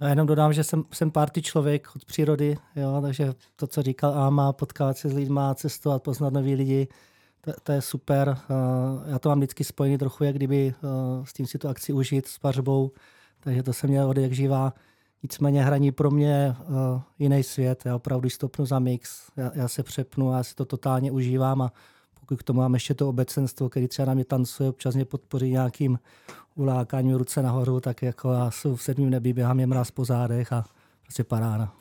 Já 0.00 0.08
jenom 0.08 0.26
dodám, 0.26 0.52
že 0.52 0.64
jsem, 0.64 0.84
jsem 0.92 1.10
party 1.10 1.42
člověk 1.42 1.88
od 1.96 2.04
přírody, 2.04 2.56
jo, 2.76 2.98
takže 3.02 3.34
to, 3.56 3.66
co 3.66 3.82
říkal 3.82 4.14
Áma, 4.14 4.52
potkávat 4.52 4.96
se 4.96 5.08
s 5.08 5.12
lidmi, 5.12 5.40
cestovat, 5.54 6.02
poznat 6.02 6.32
nový 6.32 6.54
lidi, 6.54 6.88
to, 7.40 7.52
to 7.62 7.72
je 7.72 7.82
super. 7.82 8.36
Já 9.06 9.18
to 9.18 9.28
mám 9.28 9.38
vždycky 9.38 9.64
spojený 9.64 9.98
trochu, 9.98 10.24
jak 10.24 10.34
kdyby 10.34 10.74
s 11.24 11.32
tím 11.32 11.46
si 11.46 11.58
tu 11.58 11.68
akci 11.68 11.92
užít 11.92 12.26
s 12.26 12.38
pařbou, 12.38 12.92
takže 13.40 13.62
to 13.62 13.72
se 13.72 13.86
mě 13.86 14.04
od 14.04 14.16
jak 14.16 14.32
živá. 14.32 14.74
Nicméně 15.22 15.64
hraní 15.64 15.92
pro 15.92 16.10
mě 16.10 16.56
jiný 17.18 17.42
svět. 17.42 17.82
Já 17.86 17.96
opravdu 17.96 18.30
stopnu 18.30 18.66
za 18.66 18.78
mix, 18.78 19.30
já, 19.36 19.50
já 19.54 19.68
se 19.68 19.82
přepnu, 19.82 20.32
já 20.32 20.42
si 20.42 20.54
to 20.54 20.64
totálně 20.64 21.12
užívám 21.12 21.62
a 21.62 21.72
pokud 22.30 22.40
k 22.40 22.42
tomu 22.42 22.60
mám 22.60 22.74
ještě 22.74 22.94
to 22.94 23.08
obecenstvo, 23.08 23.68
který 23.68 23.88
třeba 23.88 24.06
na 24.06 24.14
mě 24.14 24.24
tancuje, 24.24 24.68
občas 24.68 24.94
mě 24.94 25.04
podpoří 25.04 25.50
nějakým 25.50 25.98
ulákáním 26.54 27.16
ruce 27.16 27.42
nahoru, 27.42 27.80
tak 27.80 28.02
jako 28.02 28.32
já 28.32 28.50
jsem 28.50 28.76
v 28.76 28.82
sedmém 28.82 29.10
nebí, 29.10 29.32
běhám 29.32 29.56
mě 29.56 29.66
mraz 29.66 29.90
po 29.90 30.04
zádech 30.04 30.52
a 30.52 30.64
prostě 31.02 31.24
paráda. 31.24 31.72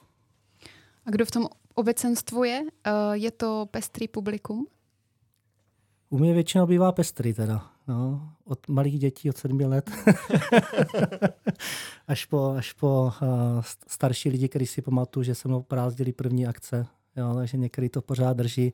A 1.05 1.11
kdo 1.11 1.25
v 1.25 1.31
tom 1.31 1.47
obecenstvu 1.75 2.43
je? 2.43 2.61
Uh, 2.61 2.67
je 3.13 3.31
to 3.31 3.67
pestrý 3.71 4.07
publikum? 4.07 4.67
U 6.09 6.17
mě 6.17 6.33
většinou 6.33 6.65
bývá 6.65 6.91
pestrý 6.91 7.33
teda. 7.33 7.65
No, 7.87 8.29
od 8.45 8.67
malých 8.67 8.99
dětí, 8.99 9.29
od 9.29 9.37
sedmi 9.37 9.65
let, 9.65 9.91
až 12.07 12.25
po, 12.25 12.49
až 12.57 12.73
po 12.73 13.11
uh, 13.21 13.27
starší 13.87 14.29
lidi, 14.29 14.49
kteří 14.49 14.65
si 14.65 14.81
pamatují, 14.81 15.25
že 15.25 15.35
se 15.35 15.47
mnou 15.47 15.61
prázdili 15.61 16.11
první 16.11 16.47
akce. 16.47 16.87
Jo, 17.15 17.33
takže 17.35 17.57
některý 17.57 17.89
to 17.89 18.01
pořád 18.01 18.37
drží. 18.37 18.73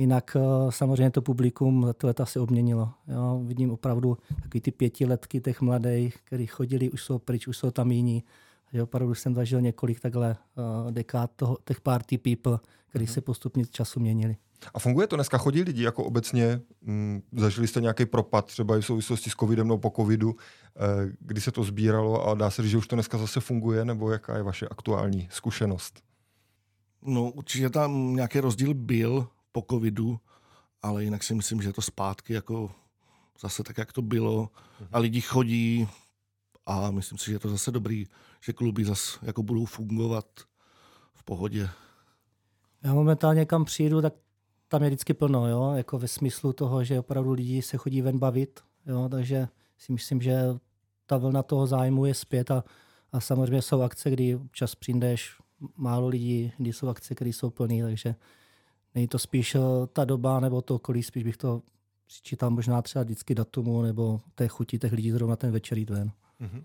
Jinak 0.00 0.36
uh, 0.36 0.70
samozřejmě 0.70 1.10
to 1.10 1.22
publikum 1.22 1.84
za 1.86 1.92
to 1.92 2.06
leta 2.06 2.26
se 2.26 2.40
obměnilo. 2.40 2.90
Jo, 3.08 3.42
vidím 3.44 3.70
opravdu 3.70 4.18
takový 4.42 4.60
ty 4.60 4.70
pětiletky 4.70 5.40
těch 5.40 5.60
mladých, 5.60 6.16
kteří 6.24 6.46
chodili, 6.46 6.90
už 6.90 7.02
jsou 7.02 7.18
pryč, 7.18 7.46
už 7.46 7.56
jsou 7.56 7.70
tam 7.70 7.90
jiní. 7.90 8.24
Takže 8.70 8.82
opravdu 8.82 9.14
jsem 9.14 9.34
zažil 9.34 9.60
několik 9.60 10.00
takhle 10.00 10.36
uh, 10.56 10.90
dekád 10.90 11.30
toho, 11.36 11.58
těch 11.64 11.80
party 11.80 12.18
people, 12.18 12.58
kteří 12.88 13.04
mm-hmm. 13.04 13.12
se 13.12 13.20
postupně 13.20 13.66
času 13.66 14.00
měnili. 14.00 14.36
A 14.74 14.78
funguje 14.78 15.06
to? 15.06 15.16
Dneska 15.16 15.38
chodí 15.38 15.62
lidi 15.62 15.82
jako 15.82 16.04
obecně, 16.04 16.60
mm, 16.82 17.22
zažili 17.32 17.66
jste 17.66 17.80
nějaký 17.80 18.06
propad 18.06 18.46
třeba 18.46 18.76
i 18.76 18.80
v 18.80 18.86
souvislosti 18.86 19.30
s 19.30 19.34
covidem 19.34 19.68
nebo 19.68 19.78
po 19.78 19.92
covidu, 19.96 20.36
eh, 20.36 20.80
kdy 21.20 21.40
se 21.40 21.50
to 21.50 21.64
sbíralo 21.64 22.28
a 22.28 22.34
dá 22.34 22.50
se 22.50 22.62
říct, 22.62 22.70
že 22.70 22.78
už 22.78 22.86
to 22.86 22.96
dneska 22.96 23.18
zase 23.18 23.40
funguje, 23.40 23.84
nebo 23.84 24.10
jaká 24.10 24.36
je 24.36 24.42
vaše 24.42 24.68
aktuální 24.68 25.28
zkušenost? 25.30 26.02
No 27.02 27.30
určitě 27.30 27.70
tam 27.70 28.16
nějaký 28.16 28.40
rozdíl 28.40 28.74
byl 28.74 29.28
po 29.52 29.64
covidu, 29.70 30.20
ale 30.82 31.04
jinak 31.04 31.22
si 31.22 31.34
myslím, 31.34 31.62
že 31.62 31.68
je 31.68 31.72
to 31.72 31.82
zpátky 31.82 32.32
jako 32.32 32.70
zase 33.40 33.62
tak, 33.62 33.78
jak 33.78 33.92
to 33.92 34.02
bylo 34.02 34.50
a 34.92 34.98
lidi 34.98 35.20
chodí 35.20 35.88
a 36.66 36.90
myslím 36.90 37.18
si, 37.18 37.26
že 37.26 37.32
je 37.32 37.38
to 37.38 37.48
zase 37.48 37.70
dobrý, 37.70 38.06
že 38.44 38.52
kluby 38.52 38.84
zase 38.84 39.18
jako 39.22 39.42
budou 39.42 39.64
fungovat 39.64 40.26
v 41.14 41.24
pohodě. 41.24 41.68
Já 42.82 42.94
momentálně 42.94 43.44
kam 43.46 43.64
přijdu, 43.64 44.02
tak 44.02 44.14
tam 44.68 44.82
je 44.82 44.88
vždycky 44.88 45.14
plno, 45.14 45.48
jo? 45.48 45.72
jako 45.76 45.98
ve 45.98 46.08
smyslu 46.08 46.52
toho, 46.52 46.84
že 46.84 46.98
opravdu 46.98 47.32
lidi 47.32 47.62
se 47.62 47.76
chodí 47.76 48.02
ven 48.02 48.18
bavit, 48.18 48.60
jo? 48.86 49.08
takže 49.08 49.48
si 49.78 49.92
myslím, 49.92 50.22
že 50.22 50.42
ta 51.06 51.16
vlna 51.16 51.42
toho 51.42 51.66
zájmu 51.66 52.06
je 52.06 52.14
zpět 52.14 52.50
a, 52.50 52.64
a 53.12 53.20
samozřejmě 53.20 53.62
jsou 53.62 53.82
akce, 53.82 54.10
kdy 54.10 54.36
občas 54.36 54.74
přijdeš 54.74 55.40
málo 55.76 56.08
lidí, 56.08 56.52
kdy 56.58 56.72
jsou 56.72 56.88
akce, 56.88 57.14
které 57.14 57.30
jsou 57.30 57.50
plné, 57.50 57.82
takže 57.82 58.14
není 58.94 59.08
to 59.08 59.18
spíš 59.18 59.54
eh, 59.54 59.60
ta 59.92 60.04
doba 60.04 60.40
nebo 60.40 60.62
to 60.62 60.74
okolí, 60.74 61.02
spíš 61.02 61.24
bych 61.24 61.36
to 61.36 61.62
přičítal 62.06 62.50
možná 62.50 62.82
třeba 62.82 63.02
vždycky 63.02 63.34
datumu 63.34 63.82
nebo 63.82 64.20
té 64.34 64.48
chuti 64.48 64.78
těch 64.78 64.92
lidí 64.92 65.10
zrovna 65.10 65.36
ten 65.36 65.52
večer 65.52 65.78
jít 65.78 65.90
ven. 65.90 66.10
Mm-hmm. 66.40 66.62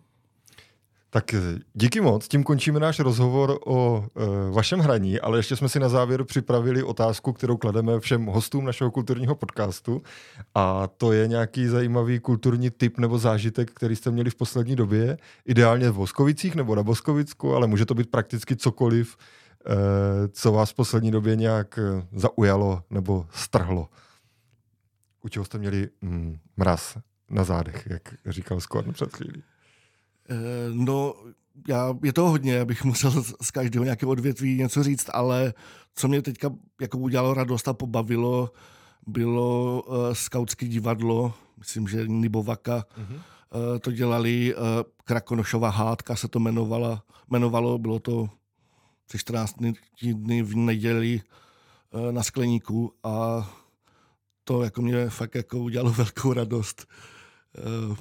Tak 1.15 1.33
eh, 1.33 1.39
díky 1.73 2.01
moc, 2.01 2.27
tím 2.27 2.43
končíme 2.43 2.79
náš 2.79 2.99
rozhovor 2.99 3.59
o 3.65 4.05
e, 4.15 4.51
vašem 4.51 4.79
hraní, 4.79 5.19
ale 5.19 5.39
ještě 5.39 5.55
jsme 5.55 5.69
si 5.69 5.79
na 5.79 5.89
závěr 5.89 6.23
připravili 6.23 6.83
otázku, 6.83 7.33
kterou 7.33 7.57
klademe 7.57 7.99
všem 7.99 8.25
hostům 8.25 8.65
našeho 8.65 8.91
kulturního 8.91 9.35
podcastu 9.35 10.01
a 10.55 10.87
to 10.87 11.11
je 11.11 11.27
nějaký 11.27 11.67
zajímavý 11.67 12.19
kulturní 12.19 12.69
typ 12.69 12.97
nebo 12.97 13.17
zážitek, 13.17 13.71
který 13.71 13.95
jste 13.95 14.11
měli 14.11 14.29
v 14.29 14.35
poslední 14.35 14.75
době, 14.75 15.17
ideálně 15.45 15.89
v 15.89 15.93
Voskovicích 15.93 16.55
nebo 16.55 16.75
na 16.75 16.83
Boskovicku, 16.83 17.55
ale 17.55 17.67
může 17.67 17.85
to 17.85 17.93
být 17.93 18.09
prakticky 18.09 18.55
cokoliv, 18.55 19.17
co 20.31 20.51
vás 20.51 20.71
v 20.71 20.75
poslední 20.75 21.11
době 21.11 21.35
nějak 21.35 21.79
zaujalo 22.15 22.83
nebo 22.89 23.27
strhlo. 23.31 23.89
U 25.23 25.29
čeho 25.29 25.45
jste 25.45 25.57
měli 25.57 25.89
mm, 26.01 26.37
mraz 26.57 26.97
na 27.29 27.43
zádech, 27.43 27.87
jak 27.89 28.13
říkal 28.25 28.59
Skorn 28.59 28.93
před 28.93 29.15
chvílí. 29.15 29.43
Eh, 30.29 30.35
no, 30.73 31.13
já, 31.67 31.93
je 32.03 32.13
to 32.13 32.29
hodně, 32.29 32.59
abych 32.59 32.83
musel 32.83 33.23
z 33.41 33.51
každého 33.51 33.83
nějakého 33.85 34.11
odvětví 34.11 34.57
něco 34.57 34.83
říct, 34.83 35.09
ale 35.13 35.53
co 35.95 36.07
mě 36.07 36.21
teďka 36.21 36.49
jako 36.81 36.97
udělalo 36.97 37.33
radost 37.33 37.67
a 37.67 37.73
pobavilo, 37.73 38.51
bylo 39.07 39.81
uh, 39.81 39.95
skautské 40.13 40.67
divadlo, 40.67 41.33
myslím, 41.57 41.87
že 41.87 42.07
Nibovaka 42.07 42.85
mm-hmm. 42.97 43.15
uh, 43.15 43.79
to 43.81 43.91
dělali, 43.91 44.55
uh, 44.55 44.61
Krakonošova 45.03 45.69
hádka 45.69 46.15
se 46.15 46.27
to 46.27 46.39
jmenovala, 46.39 47.03
jmenovalo, 47.29 47.77
bylo 47.77 47.99
to 47.99 48.29
přes 49.07 49.21
14 49.21 49.55
dny 50.01 50.43
v 50.43 50.55
neděli 50.55 51.21
uh, 51.91 52.11
na 52.11 52.23
skleníku 52.23 52.93
a 53.03 53.45
to 54.43 54.63
jako 54.63 54.81
mě 54.81 55.09
fakt 55.09 55.35
jako 55.35 55.59
udělalo 55.59 55.91
velkou 55.93 56.33
radost. 56.33 56.87
Uh, 57.87 57.97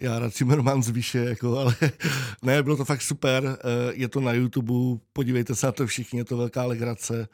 já 0.00 0.18
rád 0.18 0.34
Zimmerman 0.36 0.82
z 0.82 0.88
výše, 0.88 1.18
jako, 1.18 1.58
ale 1.58 1.74
ne, 2.42 2.62
bylo 2.62 2.76
to 2.76 2.84
fakt 2.84 3.02
super, 3.02 3.58
eh, 3.58 3.92
je 3.94 4.08
to 4.08 4.20
na 4.20 4.32
YouTube, 4.32 5.00
podívejte 5.12 5.54
se 5.54 5.66
na 5.66 5.72
to 5.72 5.86
všichni, 5.86 6.18
je 6.18 6.24
to 6.24 6.36
velká 6.36 6.64
legrace 6.64 7.28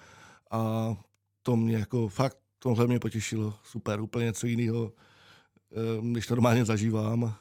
a 0.51 0.95
to 1.43 1.57
mě 1.57 1.77
jako 1.77 2.09
fakt, 2.09 2.39
tohle 2.59 2.87
mě 2.87 2.99
potěšilo, 2.99 3.55
super, 3.65 4.01
úplně 4.01 4.25
něco 4.25 4.47
jiného, 4.47 4.93
eh, 5.73 5.77
než 6.01 6.29
normálně 6.29 6.65
zažívám. 6.65 7.35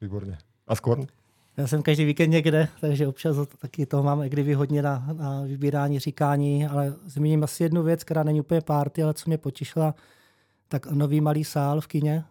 Výborně. 0.00 0.38
A 0.66 0.76
Skorn? 0.76 1.06
Já 1.56 1.66
jsem 1.66 1.82
každý 1.82 2.04
víkend 2.04 2.30
někde, 2.30 2.68
takže 2.80 3.06
občas 3.06 3.36
taky 3.58 3.86
toho 3.86 4.02
mám 4.02 4.20
kdyby 4.20 4.54
hodně 4.54 4.82
na, 4.82 5.08
na 5.12 5.42
vybírání, 5.42 5.98
říkání, 5.98 6.66
ale 6.66 6.94
zmíním 7.06 7.44
asi 7.44 7.62
jednu 7.62 7.82
věc, 7.82 8.04
která 8.04 8.22
není 8.22 8.40
úplně 8.40 8.60
party, 8.60 9.02
ale 9.02 9.14
co 9.14 9.24
mě 9.26 9.38
potěšila, 9.38 9.94
tak 10.68 10.86
nový 10.86 11.20
malý 11.20 11.44
sál 11.44 11.80
v 11.80 11.86
kině. 11.86 12.24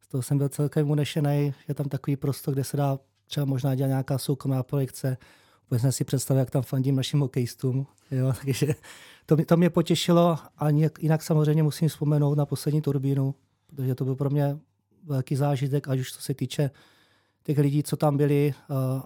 Z 0.00 0.08
toho 0.08 0.22
jsem 0.22 0.38
byl 0.38 0.48
celkem 0.48 0.90
unešený, 0.90 1.54
je 1.68 1.74
tam 1.74 1.88
takový 1.88 2.16
prostor, 2.16 2.54
kde 2.54 2.64
se 2.64 2.76
dá 2.76 2.98
třeba 3.26 3.46
možná 3.46 3.74
dělat 3.74 3.88
nějaká 3.88 4.18
soukromá 4.18 4.62
projekce. 4.62 5.16
Vůbec 5.70 5.82
jsem 5.82 5.92
si 5.92 6.04
představil, 6.04 6.40
jak 6.40 6.50
tam 6.50 6.62
fandím 6.62 6.96
našim 6.96 7.20
hokejistům. 7.20 7.86
Jo, 8.10 8.32
takže 8.44 8.66
to, 9.26 9.36
to 9.44 9.56
mě 9.56 9.70
potěšilo 9.70 10.38
a 10.58 10.68
jinak 11.00 11.22
samozřejmě 11.22 11.62
musím 11.62 11.88
vzpomenout 11.88 12.38
na 12.38 12.46
poslední 12.46 12.82
turbínu, 12.82 13.34
protože 13.66 13.94
to 13.94 14.04
byl 14.04 14.14
pro 14.14 14.30
mě 14.30 14.58
velký 15.04 15.36
zážitek, 15.36 15.88
ať 15.88 15.98
už 15.98 16.12
to 16.12 16.20
se 16.20 16.34
týče 16.34 16.70
těch 17.46 17.58
lidí, 17.58 17.82
co 17.82 17.96
tam 17.96 18.16
byli 18.16 18.54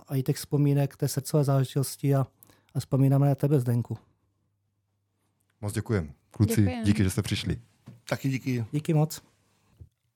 a 0.08 0.16
i 0.16 0.22
těch 0.22 0.36
vzpomínek, 0.36 0.96
té 0.96 1.08
srdcové 1.08 1.44
záležitosti 1.44 2.14
a, 2.14 2.26
a 2.74 2.80
vzpomínáme 2.80 3.28
na 3.28 3.34
tebe, 3.34 3.60
Zdenku. 3.60 3.98
Moc 5.60 5.72
děkujem. 5.72 6.12
Kluci, 6.30 6.60
děkujem. 6.60 6.84
díky, 6.84 7.04
že 7.04 7.10
jste 7.10 7.22
přišli. 7.22 7.60
Taky 8.08 8.28
díky. 8.28 8.64
Díky 8.72 8.94
moc. 8.94 9.22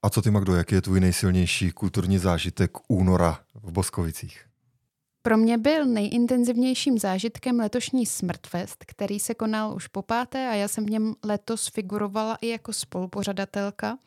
A 0.02 0.10
co 0.10 0.22
ty, 0.22 0.30
Magdo, 0.30 0.54
jaký 0.54 0.74
je 0.74 0.82
tvůj 0.82 1.00
nejsilnější 1.00 1.70
kulturní 1.70 2.18
zážitek 2.18 2.70
února 2.88 3.40
v 3.54 3.72
Boskovicích? 3.72 4.44
Pro 5.22 5.36
mě 5.36 5.58
byl 5.58 5.86
nejintenzivnějším 5.86 6.98
zážitkem 6.98 7.60
letošní 7.60 8.06
Smrtfest, 8.06 8.84
který 8.84 9.20
se 9.20 9.34
konal 9.34 9.74
už 9.74 9.86
po 9.86 10.02
páté 10.02 10.48
a 10.48 10.54
já 10.54 10.68
jsem 10.68 10.86
v 10.86 10.90
něm 10.90 11.14
letos 11.24 11.68
figurovala 11.68 12.38
i 12.40 12.48
jako 12.48 12.72
spolupořadatelka. 12.72 13.98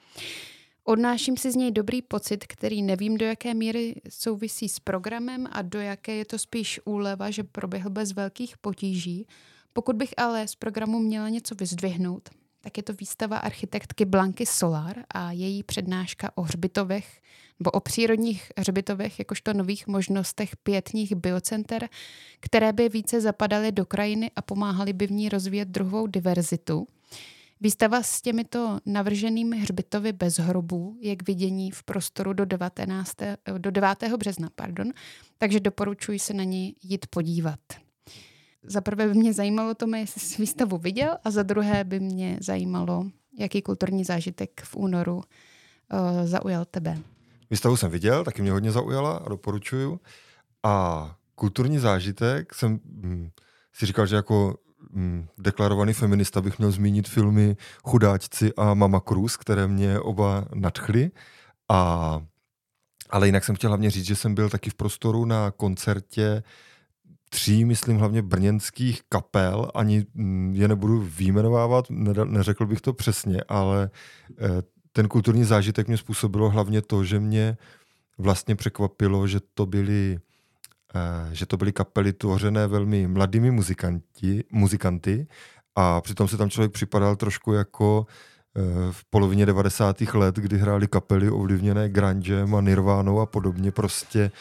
Odnáším 0.89 1.37
si 1.37 1.51
z 1.51 1.55
něj 1.55 1.71
dobrý 1.71 2.01
pocit, 2.01 2.47
který 2.47 2.81
nevím, 2.81 3.17
do 3.17 3.25
jaké 3.25 3.53
míry 3.53 3.95
souvisí 4.09 4.69
s 4.69 4.79
programem 4.79 5.47
a 5.51 5.61
do 5.61 5.79
jaké 5.79 6.15
je 6.15 6.25
to 6.25 6.37
spíš 6.37 6.79
úleva, 6.85 7.31
že 7.31 7.43
proběhl 7.43 7.89
bez 7.89 8.11
velkých 8.11 8.57
potíží. 8.57 9.27
Pokud 9.73 9.95
bych 9.95 10.13
ale 10.17 10.47
z 10.47 10.55
programu 10.55 10.99
měla 10.99 11.29
něco 11.29 11.55
vyzdvihnout, 11.55 12.29
tak 12.61 12.77
je 12.77 12.83
to 12.83 12.93
výstava 12.93 13.37
architektky 13.37 14.05
Blanky 14.05 14.45
Solar 14.45 15.03
a 15.09 15.31
její 15.31 15.63
přednáška 15.63 16.31
o 16.35 16.41
hřbitovech 16.41 17.21
nebo 17.59 17.71
o 17.71 17.79
přírodních 17.79 18.51
hřbitovech, 18.57 19.19
jakožto 19.19 19.53
nových 19.53 19.87
možnostech 19.87 20.55
pětních 20.57 21.15
biocenter, 21.15 21.89
které 22.39 22.73
by 22.73 22.89
více 22.89 23.21
zapadaly 23.21 23.71
do 23.71 23.85
krajiny 23.85 24.31
a 24.35 24.41
pomáhaly 24.41 24.93
by 24.93 25.07
v 25.07 25.11
ní 25.11 25.29
rozvíjet 25.29 25.67
druhovou 25.67 26.07
diverzitu. 26.07 26.87
Výstava 27.61 28.03
s 28.03 28.21
těmito 28.21 28.79
navrženými 28.85 29.57
hřbitovy 29.57 30.13
bez 30.13 30.39
hrobů 30.39 30.97
je 31.01 31.15
k 31.15 31.27
vidění 31.27 31.71
v 31.71 31.83
prostoru 31.83 32.33
do, 32.33 32.45
19, 32.45 33.15
do 33.57 33.71
9. 33.71 34.03
března. 34.17 34.49
Pardon, 34.55 34.87
takže 35.37 35.59
doporučuji 35.59 36.19
se 36.19 36.33
na 36.33 36.43
ní 36.43 36.75
jít 36.83 37.05
podívat. 37.09 37.59
Za 38.63 38.81
prvé 38.81 39.07
by 39.07 39.13
mě 39.13 39.33
zajímalo 39.33 39.73
to, 39.73 39.95
jestli 39.95 40.21
jsi 40.21 40.41
výstavu 40.41 40.77
viděl 40.77 41.17
a 41.23 41.31
za 41.31 41.43
druhé 41.43 41.83
by 41.83 41.99
mě 41.99 42.37
zajímalo, 42.41 43.05
jaký 43.39 43.61
kulturní 43.61 44.03
zážitek 44.03 44.61
v 44.63 44.75
únoru 44.75 45.15
uh, 45.15 45.23
zaujal 46.25 46.65
tebe. 46.65 46.97
Výstavu 47.49 47.77
jsem 47.77 47.91
viděl, 47.91 48.23
taky 48.23 48.41
mě 48.41 48.51
hodně 48.51 48.71
zaujala 48.71 49.17
a 49.17 49.29
doporučuju. 49.29 49.99
A 50.63 51.15
kulturní 51.35 51.79
zážitek 51.79 52.53
jsem 52.53 52.79
hm, 52.85 53.29
si 53.73 53.85
říkal, 53.85 54.05
že 54.05 54.15
jako 54.15 54.57
deklarovaný 55.37 55.93
feminista 55.93 56.41
bych 56.41 56.57
měl 56.57 56.71
zmínit 56.71 57.07
filmy 57.07 57.57
Chudáčci 57.83 58.53
a 58.57 58.73
Mama 58.73 58.99
Cruz, 58.99 59.37
které 59.37 59.67
mě 59.67 59.99
oba 59.99 60.45
nadchly. 60.53 61.11
A, 61.69 62.21
ale 63.09 63.27
jinak 63.27 63.43
jsem 63.43 63.55
chtěl 63.55 63.69
hlavně 63.69 63.91
říct, 63.91 64.05
že 64.05 64.15
jsem 64.15 64.35
byl 64.35 64.49
taky 64.49 64.69
v 64.69 64.75
prostoru 64.75 65.25
na 65.25 65.51
koncertě 65.51 66.43
tří, 67.29 67.65
myslím, 67.65 67.97
hlavně 67.97 68.21
brněnských 68.21 69.01
kapel, 69.09 69.71
ani 69.75 70.05
hm, 70.15 70.53
je 70.55 70.67
nebudu 70.67 71.01
výjmenovávat, 71.01 71.85
neřekl 72.25 72.65
bych 72.65 72.81
to 72.81 72.93
přesně, 72.93 73.41
ale 73.47 73.89
eh, 74.31 74.61
ten 74.91 75.07
kulturní 75.07 75.43
zážitek 75.43 75.87
mě 75.87 75.97
způsobilo 75.97 76.49
hlavně 76.49 76.81
to, 76.81 77.03
že 77.03 77.19
mě 77.19 77.57
vlastně 78.17 78.55
překvapilo, 78.55 79.27
že 79.27 79.39
to 79.53 79.65
byly 79.65 80.19
že 81.31 81.45
to 81.45 81.57
byly 81.57 81.71
kapely 81.71 82.13
tvořené 82.13 82.67
velmi 82.67 83.07
mladými 83.07 83.51
muzikanti, 83.51 84.43
muzikanty 84.51 85.27
a 85.75 86.01
přitom 86.01 86.27
se 86.27 86.37
tam 86.37 86.49
člověk 86.49 86.71
připadal 86.71 87.15
trošku 87.15 87.53
jako 87.53 88.05
eh, 88.57 88.61
v 88.91 89.05
polovině 89.09 89.45
90. 89.45 90.01
let, 90.13 90.35
kdy 90.35 90.57
hráli 90.57 90.87
kapely 90.87 91.29
ovlivněné 91.29 91.89
grungem 91.89 92.55
a 92.55 92.61
nirvánou 92.61 93.19
a 93.19 93.25
podobně, 93.25 93.71
prostě 93.71 94.31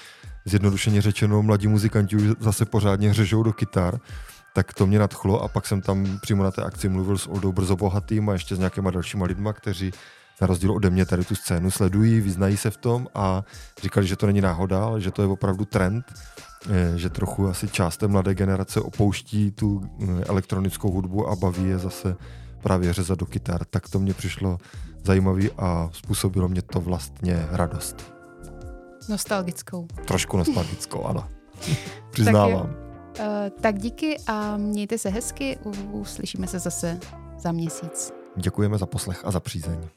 zjednodušeně 0.44 1.02
řečeno 1.02 1.42
mladí 1.42 1.68
muzikanti 1.68 2.16
už 2.16 2.22
zase 2.40 2.64
pořádně 2.64 3.10
hřežou 3.10 3.42
do 3.42 3.52
kytar, 3.52 4.00
tak 4.54 4.74
to 4.74 4.86
mě 4.86 4.98
nadchlo 4.98 5.42
a 5.42 5.48
pak 5.48 5.66
jsem 5.66 5.80
tam 5.80 6.18
přímo 6.22 6.42
na 6.42 6.50
té 6.50 6.62
akci 6.62 6.88
mluvil 6.88 7.18
s 7.18 7.26
Oldou 7.26 7.52
Brzo 7.52 7.76
Bohatým 7.76 8.28
a 8.28 8.32
ještě 8.32 8.56
s 8.56 8.58
nějakýma 8.58 8.90
dalšíma 8.90 9.26
lidma, 9.26 9.52
kteří 9.52 9.92
na 10.40 10.46
rozdíl 10.46 10.72
ode 10.72 10.90
mě 10.90 11.06
tady 11.06 11.24
tu 11.24 11.34
scénu 11.34 11.70
sledují, 11.70 12.20
vyznají 12.20 12.56
se 12.56 12.70
v 12.70 12.76
tom 12.76 13.08
a 13.14 13.44
říkali, 13.82 14.06
že 14.06 14.16
to 14.16 14.26
není 14.26 14.40
náhoda, 14.40 14.84
ale 14.84 15.00
že 15.00 15.10
to 15.10 15.22
je 15.22 15.28
opravdu 15.28 15.64
trend, 15.64 16.04
eh, 16.70 16.98
že 16.98 17.10
trochu 17.10 17.48
asi 17.48 17.68
část 17.68 17.96
té 17.96 18.08
mladé 18.08 18.34
generace 18.34 18.80
opouští 18.80 19.50
tu 19.50 19.82
eh, 20.02 20.24
elektronickou 20.24 20.90
hudbu 20.90 21.28
a 21.28 21.36
baví 21.36 21.64
je 21.64 21.78
zase 21.78 22.16
právě 22.62 22.92
řezat 22.92 23.18
do 23.18 23.26
kytar. 23.26 23.64
Tak 23.64 23.88
to 23.88 23.98
mě 23.98 24.14
přišlo 24.14 24.58
zajímavý 25.04 25.50
a 25.58 25.90
způsobilo 25.92 26.48
mě 26.48 26.62
to 26.62 26.80
vlastně 26.80 27.46
radost. 27.50 28.12
Nostalgickou. 29.08 29.86
Trošku 30.04 30.36
nostalgickou, 30.36 31.04
ano. 31.04 31.28
Přiznávám. 32.10 32.76
tak, 33.12 33.26
uh, 33.26 33.60
tak 33.60 33.78
díky 33.78 34.16
a 34.26 34.56
mějte 34.56 34.98
se 34.98 35.08
hezky, 35.08 35.58
uslyšíme 35.92 36.46
se 36.46 36.58
zase 36.58 36.98
za 37.38 37.52
měsíc. 37.52 38.12
Děkujeme 38.36 38.78
za 38.78 38.86
poslech 38.86 39.24
a 39.24 39.30
za 39.30 39.40
přízeň. 39.40 39.88